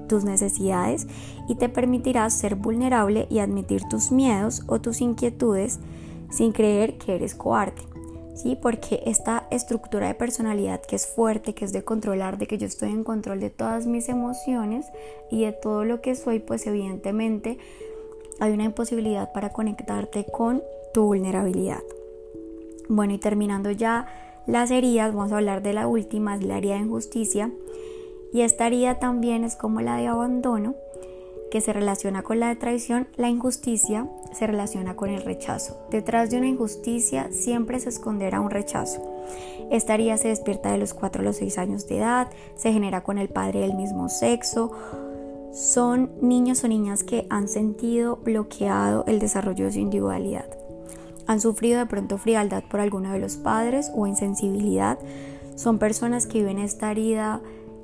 tus 0.10 0.24
necesidades 0.26 1.08
y 1.48 1.56
te 1.56 1.70
permitirás 1.70 2.34
ser 2.34 2.56
vulnerable 2.56 3.28
y 3.30 3.40
admitir 3.40 3.84
tus 3.88 4.12
miedos 4.12 4.64
o 4.68 4.82
tus 4.82 5.00
inquietudes 5.00 5.80
sin 6.30 6.52
creer 6.52 6.98
que 6.98 7.16
eres 7.16 7.36
cobarde. 7.36 7.91
¿Sí? 8.42 8.58
Porque 8.60 9.04
esta 9.06 9.46
estructura 9.52 10.08
de 10.08 10.16
personalidad 10.16 10.82
que 10.82 10.96
es 10.96 11.06
fuerte, 11.06 11.54
que 11.54 11.64
es 11.64 11.74
de 11.74 11.84
controlar, 11.84 12.40
de 12.40 12.48
que 12.48 12.58
yo 12.58 12.66
estoy 12.66 12.90
en 12.90 13.04
control 13.04 13.40
de 13.40 13.52
todas 13.52 13.86
mis 13.86 14.10
emociones 14.10 14.88
y 15.30 15.46
de 15.46 15.52
todo 15.52 15.86
lo 15.86 16.02
que 16.02 16.16
soy, 16.16 16.40
pues 16.40 16.66
evidentemente 16.66 17.60
hay 18.40 18.52
una 18.52 18.64
imposibilidad 18.64 19.32
para 19.32 19.50
conectarte 19.50 20.26
con 20.26 20.64
tu 20.92 21.04
vulnerabilidad. 21.04 21.84
Bueno, 22.90 23.14
y 23.14 23.20
terminando 23.20 23.70
ya 23.70 24.08
las 24.48 24.72
heridas, 24.72 25.14
vamos 25.14 25.32
a 25.32 25.38
hablar 25.38 25.62
de 25.62 25.74
la 25.74 25.88
última, 25.88 26.36
es 26.36 26.44
la 26.44 26.58
herida 26.58 26.74
de 26.74 26.82
injusticia. 26.82 27.52
Y 28.34 28.42
esta 28.42 28.66
herida 28.66 28.98
también 28.98 29.44
es 29.44 29.56
como 29.56 29.82
la 29.82 29.98
de 29.98 30.08
abandono, 30.08 30.74
que 31.52 31.62
se 31.62 31.74
relaciona 31.74 32.24
con 32.24 32.40
la 32.40 32.56
traición. 32.56 33.08
La 33.18 33.30
injusticia 33.30 34.08
se 34.34 34.48
relaciona 34.48 34.96
con 34.96 35.12
el 35.12 35.22
rechazo. 35.22 35.78
Detrás 35.92 36.32
de 36.32 36.38
una 36.38 36.48
injusticia 36.48 37.28
siempre 37.32 37.80
se 37.80 37.90
esconderá 37.90 38.40
un 38.40 38.50
rechazo. 38.50 39.04
Esta 39.70 39.94
herida 39.94 40.18
se 40.18 40.30
despierta 40.30 40.72
de 40.72 40.80
los 40.80 40.94
4 40.96 41.22
a 41.22 41.26
los 41.26 41.38
6 41.38 41.58
años 41.60 41.88
de 41.88 42.00
edad, 42.00 42.30
se 42.56 42.74
genera 42.74 43.04
con 43.04 43.18
el 43.18 43.30
padre 43.30 43.60
del 43.60 43.76
mismo 43.76 44.10
sexo. 44.10 44.72
Son 45.54 46.12
niños 46.22 46.64
o 46.64 46.68
niñas 46.68 47.04
que 47.04 47.28
han 47.30 47.48
sentido 47.48 48.16
bloqueado 48.16 49.04
el 49.06 49.20
desarrollo 49.20 49.66
de 49.66 49.74
su 49.74 49.80
individualidad. 49.80 50.50
Han 51.28 51.40
sufrido 51.40 51.80
de 51.80 51.86
pronto 51.86 52.18
frialdad 52.18 52.64
por 52.70 52.80
alguno 52.80 53.12
de 53.12 53.20
los 53.20 53.36
padres 53.36 53.92
o 53.96 54.08
insensibilidad. 54.08 54.98
Son 55.56 55.78
personas 55.78 56.26
que 56.26 56.40
viven 56.40 56.58
esta 56.58 56.92
herida 56.92 57.42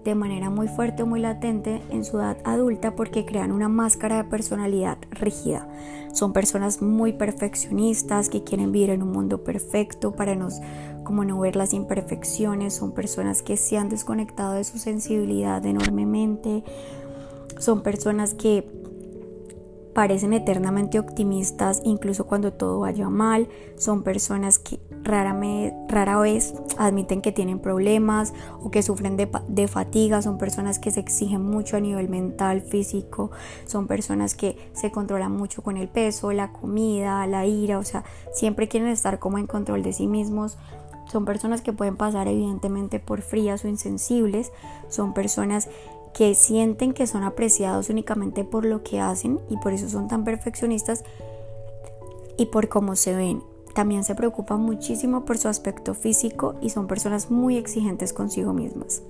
de 0.10 0.16
manera 0.16 0.50
muy 0.50 0.68
fuerte 0.68 1.04
o 1.04 1.06
muy 1.06 1.20
latente 1.20 1.82
en 1.90 2.06
su 2.06 2.18
edad 2.18 2.38
adulta 2.46 2.96
porque 2.96 3.26
crean 3.26 3.52
una 3.52 3.68
máscara 3.68 4.18
de 4.18 4.30
personalidad 4.30 4.98
rígida. 5.12 5.68
Son 6.14 6.32
personas 6.32 6.82
muy 6.82 7.14
perfeccionistas 7.14 8.30
que 8.30 8.44
quieren 8.44 8.72
vivir 8.72 8.92
en 8.92 9.04
un 9.04 9.12
mundo 9.12 9.44
perfecto 9.44 10.14
para 10.14 10.36
nos 10.36 10.62
como 11.04 11.24
no 11.24 11.40
ver 11.40 11.56
las 11.56 11.74
imperfecciones, 11.74 12.74
son 12.74 12.94
personas 12.94 13.42
que 13.42 13.56
se 13.56 13.78
han 13.78 13.90
desconectado 13.90 14.54
de 14.54 14.64
su 14.64 14.78
sensibilidad 14.78 15.66
enormemente, 15.66 16.64
son 17.60 17.82
personas 17.82 18.34
que 18.34 18.70
parecen 19.94 20.34
eternamente 20.34 21.00
optimistas 21.00 21.82
incluso 21.84 22.28
cuando 22.28 22.54
todo 22.54 22.80
vaya 22.80 23.10
mal, 23.10 23.48
son 23.78 24.04
personas 24.04 24.60
que 24.60 24.80
rara, 25.08 25.36
rara 25.88 26.20
vez 26.20 26.54
admiten 26.78 27.22
que 27.22 27.32
tienen 27.32 27.60
problemas 27.60 28.34
o 28.62 28.70
que 28.70 28.84
sufren 28.84 29.18
de, 29.18 29.30
de, 29.48 29.68
fatiga, 29.68 30.22
son 30.22 30.38
personas 30.38 30.80
que 30.80 30.92
se 30.92 31.00
exigen 31.00 31.42
mucho 31.42 31.78
a 31.78 31.80
nivel 31.80 32.10
mental, 32.10 32.62
físico, 32.62 33.32
son 33.66 33.88
personas 33.88 34.36
que 34.36 34.58
se 34.74 34.92
controlan 34.92 35.32
mucho 35.32 35.62
con 35.64 35.78
el 35.78 35.88
peso, 35.88 36.32
la 36.32 36.52
comida, 36.52 37.26
la 37.28 37.46
ira, 37.46 37.80
o 37.80 37.84
sea, 37.84 38.04
siempre 38.34 38.68
quieren 38.68 38.90
estar 38.90 39.20
como 39.20 39.38
en 39.38 39.48
control 39.48 39.84
de 39.84 39.94
sí 39.94 40.08
mismos. 40.08 40.58
Son 41.12 41.24
personas 41.24 41.62
que 41.62 41.72
pueden 41.72 41.96
pasar 41.96 42.28
evidentemente 42.28 43.00
por 43.00 43.22
frías 43.22 43.64
o 43.64 43.70
insensibles, 43.70 44.52
son 44.90 45.14
personas 45.14 45.70
que 46.14 46.36
sienten 46.36 46.94
que 46.94 47.08
son 47.08 47.24
apreciados 47.24 47.90
únicamente 47.90 48.44
por 48.44 48.66
lo 48.66 48.84
que 48.84 49.00
hacen 49.00 49.40
y 49.50 49.58
por 49.58 49.72
eso 49.72 49.88
son 49.88 50.08
tan 50.08 50.24
perfeccionistas 50.24 51.04
y 52.38 52.48
por 52.48 52.70
cómo 52.70 52.96
se 52.96 53.16
ven. 53.16 53.42
También 53.78 54.04
se 54.04 54.16
preocupan 54.16 54.60
muchísimo 54.62 55.24
por 55.24 55.38
su 55.38 55.50
aspecto 55.50 55.94
físico 55.94 56.56
y 56.62 56.72
son 56.72 56.88
personas 56.88 57.30
muy 57.30 57.58
exigentes 57.58 58.12
consigo 58.12 58.52
mismas. 58.52 59.04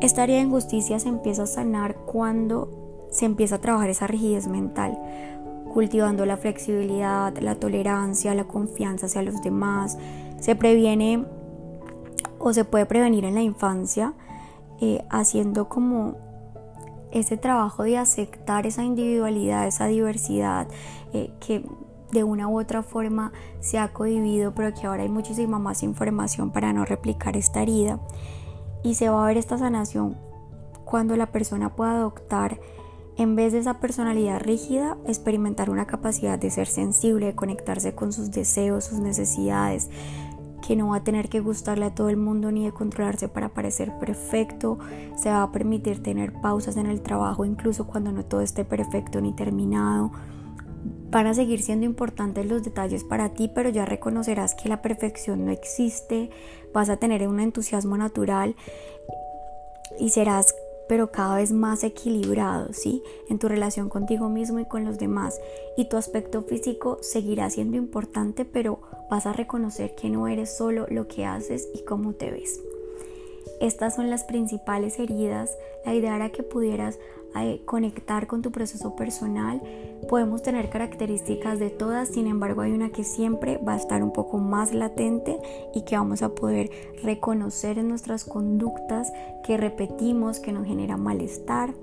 Esta 0.00 0.22
área 0.22 0.36
de 0.36 0.44
injusticia 0.44 0.98
se 0.98 1.10
empieza 1.10 1.42
a 1.42 1.46
sanar 1.46 1.94
cuando 1.94 3.06
se 3.10 3.26
empieza 3.26 3.56
a 3.56 3.60
trabajar 3.60 3.90
esa 3.90 4.06
rigidez 4.06 4.48
mental, 4.48 4.98
cultivando 5.74 6.24
la 6.24 6.38
flexibilidad, 6.38 7.36
la 7.36 7.56
tolerancia, 7.56 8.34
la 8.34 8.44
confianza 8.44 9.04
hacia 9.04 9.20
los 9.20 9.42
demás. 9.42 9.98
Se 10.40 10.56
previene 10.56 11.26
o 12.38 12.54
se 12.54 12.64
puede 12.64 12.86
prevenir 12.86 13.26
en 13.26 13.34
la 13.34 13.42
infancia 13.42 14.14
eh, 14.80 15.04
haciendo 15.10 15.68
como 15.68 16.14
ese 17.12 17.36
trabajo 17.36 17.82
de 17.82 17.98
aceptar 17.98 18.66
esa 18.66 18.82
individualidad, 18.82 19.66
esa 19.66 19.88
diversidad 19.88 20.68
eh, 21.12 21.30
que 21.38 21.66
de 22.14 22.24
una 22.24 22.48
u 22.48 22.58
otra 22.58 22.82
forma 22.82 23.32
se 23.60 23.78
ha 23.78 23.92
cohibido, 23.92 24.54
pero 24.54 24.72
que 24.72 24.86
ahora 24.86 25.02
hay 25.02 25.10
muchísima 25.10 25.58
más 25.58 25.82
información 25.82 26.50
para 26.50 26.72
no 26.72 26.86
replicar 26.86 27.36
esta 27.36 27.60
herida. 27.60 28.00
Y 28.82 28.94
se 28.94 29.10
va 29.10 29.22
a 29.22 29.26
ver 29.26 29.36
esta 29.36 29.58
sanación 29.58 30.16
cuando 30.84 31.16
la 31.16 31.26
persona 31.26 31.74
pueda 31.74 31.92
adoptar, 31.92 32.60
en 33.16 33.36
vez 33.36 33.52
de 33.52 33.58
esa 33.58 33.80
personalidad 33.80 34.40
rígida, 34.40 34.96
experimentar 35.06 35.70
una 35.70 35.86
capacidad 35.86 36.38
de 36.38 36.50
ser 36.50 36.66
sensible, 36.66 37.26
de 37.26 37.34
conectarse 37.34 37.94
con 37.94 38.12
sus 38.12 38.30
deseos, 38.30 38.84
sus 38.84 39.00
necesidades, 39.00 39.90
que 40.66 40.76
no 40.76 40.88
va 40.88 40.96
a 40.96 41.04
tener 41.04 41.28
que 41.28 41.40
gustarle 41.40 41.86
a 41.86 41.94
todo 41.94 42.08
el 42.08 42.16
mundo 42.16 42.50
ni 42.50 42.64
de 42.64 42.72
controlarse 42.72 43.28
para 43.28 43.50
parecer 43.50 43.98
perfecto, 43.98 44.78
se 45.16 45.30
va 45.30 45.42
a 45.42 45.52
permitir 45.52 46.02
tener 46.02 46.32
pausas 46.40 46.76
en 46.76 46.86
el 46.86 47.02
trabajo 47.02 47.44
incluso 47.44 47.86
cuando 47.86 48.12
no 48.12 48.24
todo 48.24 48.40
esté 48.40 48.64
perfecto 48.64 49.20
ni 49.20 49.32
terminado. 49.32 50.12
Van 51.10 51.26
a 51.26 51.34
seguir 51.34 51.62
siendo 51.62 51.86
importantes 51.86 52.46
los 52.46 52.62
detalles 52.62 53.04
para 53.04 53.34
ti, 53.34 53.50
pero 53.54 53.70
ya 53.70 53.84
reconocerás 53.84 54.54
que 54.54 54.68
la 54.68 54.82
perfección 54.82 55.44
no 55.44 55.52
existe, 55.52 56.30
vas 56.72 56.88
a 56.88 56.96
tener 56.96 57.26
un 57.28 57.40
entusiasmo 57.40 57.96
natural 57.96 58.56
y 59.98 60.10
serás 60.10 60.54
pero 60.88 61.10
cada 61.10 61.36
vez 61.36 61.52
más 61.52 61.82
equilibrado, 61.82 62.72
¿sí? 62.72 63.02
En 63.28 63.38
tu 63.38 63.48
relación 63.48 63.88
contigo 63.88 64.28
mismo 64.28 64.58
y 64.60 64.66
con 64.66 64.84
los 64.84 64.98
demás. 64.98 65.40
Y 65.76 65.86
tu 65.86 65.96
aspecto 65.96 66.42
físico 66.42 66.98
seguirá 67.00 67.48
siendo 67.50 67.76
importante, 67.76 68.44
pero 68.44 68.80
vas 69.10 69.26
a 69.26 69.32
reconocer 69.32 69.94
que 69.94 70.10
no 70.10 70.28
eres 70.28 70.56
solo 70.56 70.86
lo 70.90 71.08
que 71.08 71.24
haces 71.24 71.68
y 71.74 71.84
cómo 71.84 72.12
te 72.14 72.30
ves. 72.30 72.60
Estas 73.60 73.94
son 73.94 74.10
las 74.10 74.24
principales 74.24 74.98
heridas. 74.98 75.56
La 75.84 75.94
idea 75.94 76.16
era 76.16 76.30
que 76.30 76.42
pudieras 76.42 76.98
eh, 77.36 77.62
conectar 77.64 78.26
con 78.26 78.42
tu 78.42 78.52
proceso 78.52 78.94
personal. 78.94 79.60
Podemos 80.08 80.42
tener 80.42 80.70
características 80.70 81.58
de 81.58 81.70
todas, 81.70 82.08
sin 82.08 82.28
embargo 82.28 82.60
hay 82.60 82.72
una 82.72 82.90
que 82.90 83.02
siempre 83.02 83.58
va 83.58 83.72
a 83.72 83.76
estar 83.76 84.04
un 84.04 84.12
poco 84.12 84.38
más 84.38 84.72
latente 84.72 85.38
y 85.74 85.82
que 85.82 85.96
vamos 85.96 86.22
a 86.22 86.28
poder 86.28 86.70
reconocer 87.02 87.78
en 87.78 87.88
nuestras 87.88 88.24
conductas 88.24 89.12
que 89.44 89.56
repetimos, 89.56 90.38
que 90.38 90.52
nos 90.52 90.66
genera 90.66 90.96
malestar. 90.96 91.74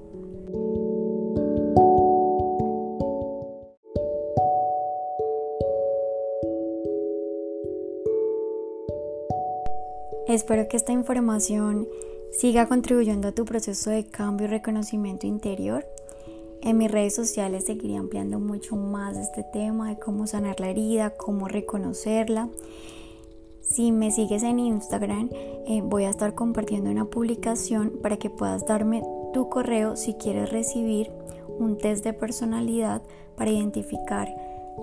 Espero 10.31 10.69
que 10.69 10.77
esta 10.77 10.93
información 10.93 11.89
siga 12.31 12.65
contribuyendo 12.65 13.27
a 13.27 13.31
tu 13.33 13.43
proceso 13.43 13.89
de 13.89 14.05
cambio 14.05 14.47
y 14.47 14.49
reconocimiento 14.49 15.27
interior. 15.27 15.85
En 16.61 16.77
mis 16.77 16.89
redes 16.89 17.13
sociales 17.13 17.65
seguiré 17.65 17.97
ampliando 17.97 18.39
mucho 18.39 18.77
más 18.77 19.17
este 19.17 19.43
tema 19.43 19.89
de 19.89 19.99
cómo 19.99 20.27
sanar 20.27 20.61
la 20.61 20.69
herida, 20.69 21.09
cómo 21.17 21.49
reconocerla. 21.49 22.47
Si 23.59 23.91
me 23.91 24.09
sigues 24.09 24.43
en 24.43 24.59
Instagram, 24.59 25.29
eh, 25.67 25.81
voy 25.83 26.05
a 26.05 26.09
estar 26.09 26.33
compartiendo 26.33 26.89
una 26.89 27.09
publicación 27.09 27.99
para 28.01 28.15
que 28.15 28.29
puedas 28.29 28.65
darme 28.65 29.03
tu 29.33 29.49
correo 29.49 29.97
si 29.97 30.13
quieres 30.13 30.49
recibir 30.49 31.11
un 31.59 31.77
test 31.77 32.05
de 32.05 32.13
personalidad 32.13 33.01
para 33.35 33.51
identificar 33.51 34.33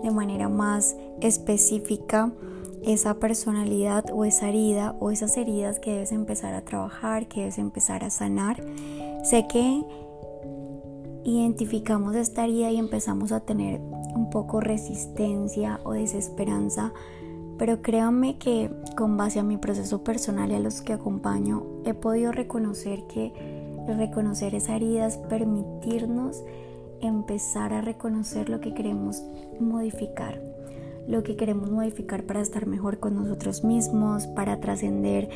de 0.02 0.10
manera 0.10 0.50
más 0.50 0.94
específica 1.22 2.34
esa 2.82 3.14
personalidad 3.14 4.04
o 4.12 4.24
esa 4.24 4.48
herida 4.48 4.94
o 5.00 5.10
esas 5.10 5.36
heridas 5.36 5.78
que 5.80 5.92
debes 5.92 6.12
empezar 6.12 6.54
a 6.54 6.64
trabajar, 6.64 7.28
que 7.28 7.40
debes 7.40 7.58
empezar 7.58 8.04
a 8.04 8.10
sanar. 8.10 8.62
Sé 9.24 9.46
que 9.48 9.82
identificamos 11.24 12.16
esta 12.16 12.44
herida 12.44 12.70
y 12.70 12.78
empezamos 12.78 13.32
a 13.32 13.40
tener 13.40 13.80
un 14.14 14.30
poco 14.30 14.60
resistencia 14.60 15.80
o 15.84 15.92
desesperanza, 15.92 16.92
pero 17.58 17.82
créanme 17.82 18.38
que 18.38 18.70
con 18.96 19.16
base 19.16 19.38
a 19.40 19.42
mi 19.42 19.56
proceso 19.56 20.04
personal 20.04 20.50
y 20.52 20.54
a 20.54 20.60
los 20.60 20.80
que 20.80 20.92
acompaño, 20.92 21.64
he 21.84 21.94
podido 21.94 22.32
reconocer 22.32 23.06
que 23.06 23.32
reconocer 23.86 24.54
esa 24.54 24.76
herida 24.76 25.06
es 25.06 25.16
permitirnos 25.16 26.44
empezar 27.00 27.72
a 27.72 27.80
reconocer 27.80 28.48
lo 28.48 28.60
que 28.60 28.74
queremos 28.74 29.22
modificar 29.60 30.40
lo 31.08 31.22
que 31.22 31.36
queremos 31.36 31.70
modificar 31.70 32.24
para 32.24 32.40
estar 32.40 32.66
mejor 32.66 33.00
con 33.00 33.16
nosotros 33.16 33.64
mismos, 33.64 34.26
para 34.28 34.60
trascender 34.60 35.30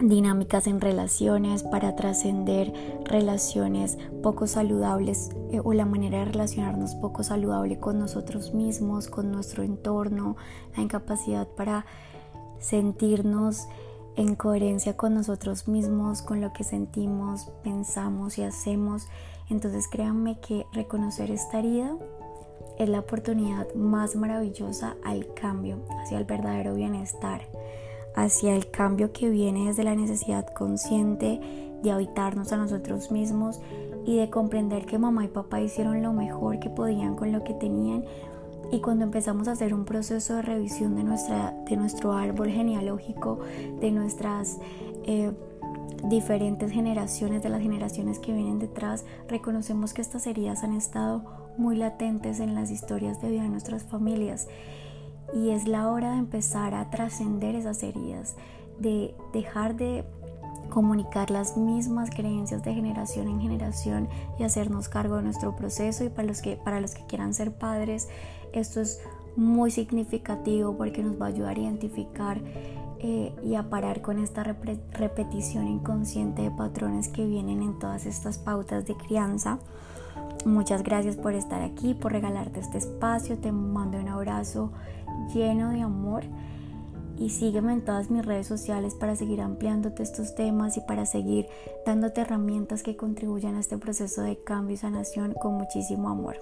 dinámicas 0.00 0.66
en 0.66 0.80
relaciones, 0.80 1.62
para 1.62 1.96
trascender 1.96 2.72
relaciones 3.04 3.98
poco 4.22 4.46
saludables 4.46 5.30
eh, 5.52 5.60
o 5.62 5.72
la 5.72 5.86
manera 5.86 6.18
de 6.18 6.26
relacionarnos 6.26 6.94
poco 6.96 7.22
saludable 7.22 7.78
con 7.78 7.98
nosotros 7.98 8.52
mismos, 8.52 9.08
con 9.08 9.30
nuestro 9.30 9.62
entorno, 9.62 10.36
la 10.76 10.82
incapacidad 10.82 11.48
para 11.48 11.86
sentirnos 12.58 13.68
en 14.16 14.34
coherencia 14.34 14.96
con 14.96 15.14
nosotros 15.14 15.68
mismos, 15.68 16.22
con 16.22 16.40
lo 16.40 16.52
que 16.52 16.64
sentimos, 16.64 17.50
pensamos 17.62 18.38
y 18.38 18.42
hacemos. 18.42 19.08
Entonces 19.50 19.88
créanme 19.88 20.40
que 20.40 20.66
reconocer 20.72 21.30
esta 21.30 21.58
herida 21.58 21.96
es 22.78 22.88
la 22.88 23.00
oportunidad 23.00 23.72
más 23.74 24.16
maravillosa 24.16 24.96
al 25.04 25.32
cambio, 25.34 25.78
hacia 26.00 26.18
el 26.18 26.24
verdadero 26.24 26.74
bienestar, 26.74 27.42
hacia 28.14 28.54
el 28.54 28.70
cambio 28.70 29.12
que 29.12 29.28
viene 29.30 29.66
desde 29.66 29.84
la 29.84 29.94
necesidad 29.94 30.46
consciente 30.54 31.40
de 31.82 31.90
habitarnos 31.90 32.52
a 32.52 32.56
nosotros 32.56 33.10
mismos 33.10 33.60
y 34.04 34.16
de 34.16 34.30
comprender 34.30 34.86
que 34.86 34.98
mamá 34.98 35.24
y 35.24 35.28
papá 35.28 35.60
hicieron 35.60 36.02
lo 36.02 36.12
mejor 36.12 36.58
que 36.58 36.70
podían 36.70 37.16
con 37.16 37.32
lo 37.32 37.44
que 37.44 37.54
tenían. 37.54 38.04
Y 38.72 38.80
cuando 38.80 39.04
empezamos 39.04 39.48
a 39.48 39.52
hacer 39.52 39.74
un 39.74 39.84
proceso 39.84 40.36
de 40.36 40.42
revisión 40.42 40.96
de, 40.96 41.04
nuestra, 41.04 41.54
de 41.68 41.76
nuestro 41.76 42.12
árbol 42.12 42.48
genealógico, 42.48 43.38
de 43.80 43.90
nuestras 43.92 44.58
eh, 45.04 45.32
diferentes 46.04 46.72
generaciones, 46.72 47.42
de 47.42 47.48
las 47.48 47.60
generaciones 47.60 48.18
que 48.18 48.32
vienen 48.32 48.58
detrás, 48.58 49.04
reconocemos 49.28 49.92
que 49.92 50.02
estas 50.02 50.26
heridas 50.26 50.64
han 50.64 50.72
estado 50.72 51.45
muy 51.58 51.76
latentes 51.76 52.40
en 52.40 52.54
las 52.54 52.70
historias 52.70 53.20
de 53.20 53.30
vida 53.30 53.42
de 53.42 53.48
nuestras 53.48 53.84
familias. 53.84 54.48
Y 55.34 55.50
es 55.50 55.66
la 55.66 55.90
hora 55.90 56.12
de 56.12 56.18
empezar 56.18 56.74
a 56.74 56.90
trascender 56.90 57.54
esas 57.54 57.82
heridas, 57.82 58.36
de 58.78 59.14
dejar 59.32 59.76
de 59.76 60.04
comunicar 60.70 61.30
las 61.30 61.56
mismas 61.56 62.10
creencias 62.10 62.62
de 62.62 62.74
generación 62.74 63.28
en 63.28 63.40
generación 63.40 64.08
y 64.38 64.44
hacernos 64.44 64.88
cargo 64.88 65.16
de 65.16 65.22
nuestro 65.22 65.54
proceso 65.54 66.04
y 66.04 66.08
para 66.08 66.26
los 66.26 66.42
que, 66.42 66.56
para 66.56 66.80
los 66.80 66.94
que 66.94 67.06
quieran 67.06 67.34
ser 67.34 67.52
padres 67.52 68.08
esto 68.52 68.80
es 68.80 69.00
muy 69.36 69.70
significativo 69.70 70.76
porque 70.76 71.02
nos 71.02 71.20
va 71.20 71.26
a 71.26 71.28
ayudar 71.28 71.56
a 71.56 71.60
identificar 71.60 72.40
eh, 72.98 73.34
y 73.44 73.54
a 73.54 73.68
parar 73.68 74.00
con 74.00 74.18
esta 74.18 74.42
repetición 74.42 75.68
inconsciente 75.68 76.42
de 76.42 76.50
patrones 76.50 77.08
que 77.08 77.26
vienen 77.26 77.62
en 77.62 77.78
todas 77.78 78.06
estas 78.06 78.38
pautas 78.38 78.86
de 78.86 78.96
crianza. 78.96 79.58
Muchas 80.46 80.84
gracias 80.84 81.16
por 81.16 81.34
estar 81.34 81.60
aquí, 81.60 81.92
por 81.92 82.12
regalarte 82.12 82.60
este 82.60 82.78
espacio. 82.78 83.36
Te 83.36 83.50
mando 83.50 83.98
un 83.98 84.06
abrazo 84.06 84.70
lleno 85.34 85.70
de 85.70 85.80
amor 85.80 86.22
y 87.18 87.30
sígueme 87.30 87.72
en 87.72 87.84
todas 87.84 88.12
mis 88.12 88.24
redes 88.24 88.46
sociales 88.46 88.94
para 88.94 89.16
seguir 89.16 89.40
ampliándote 89.40 90.04
estos 90.04 90.36
temas 90.36 90.76
y 90.76 90.82
para 90.82 91.04
seguir 91.04 91.48
dándote 91.84 92.20
herramientas 92.20 92.84
que 92.84 92.96
contribuyan 92.96 93.56
a 93.56 93.60
este 93.60 93.76
proceso 93.76 94.22
de 94.22 94.38
cambio 94.38 94.74
y 94.74 94.76
sanación 94.76 95.34
con 95.34 95.54
muchísimo 95.54 96.10
amor. 96.10 96.36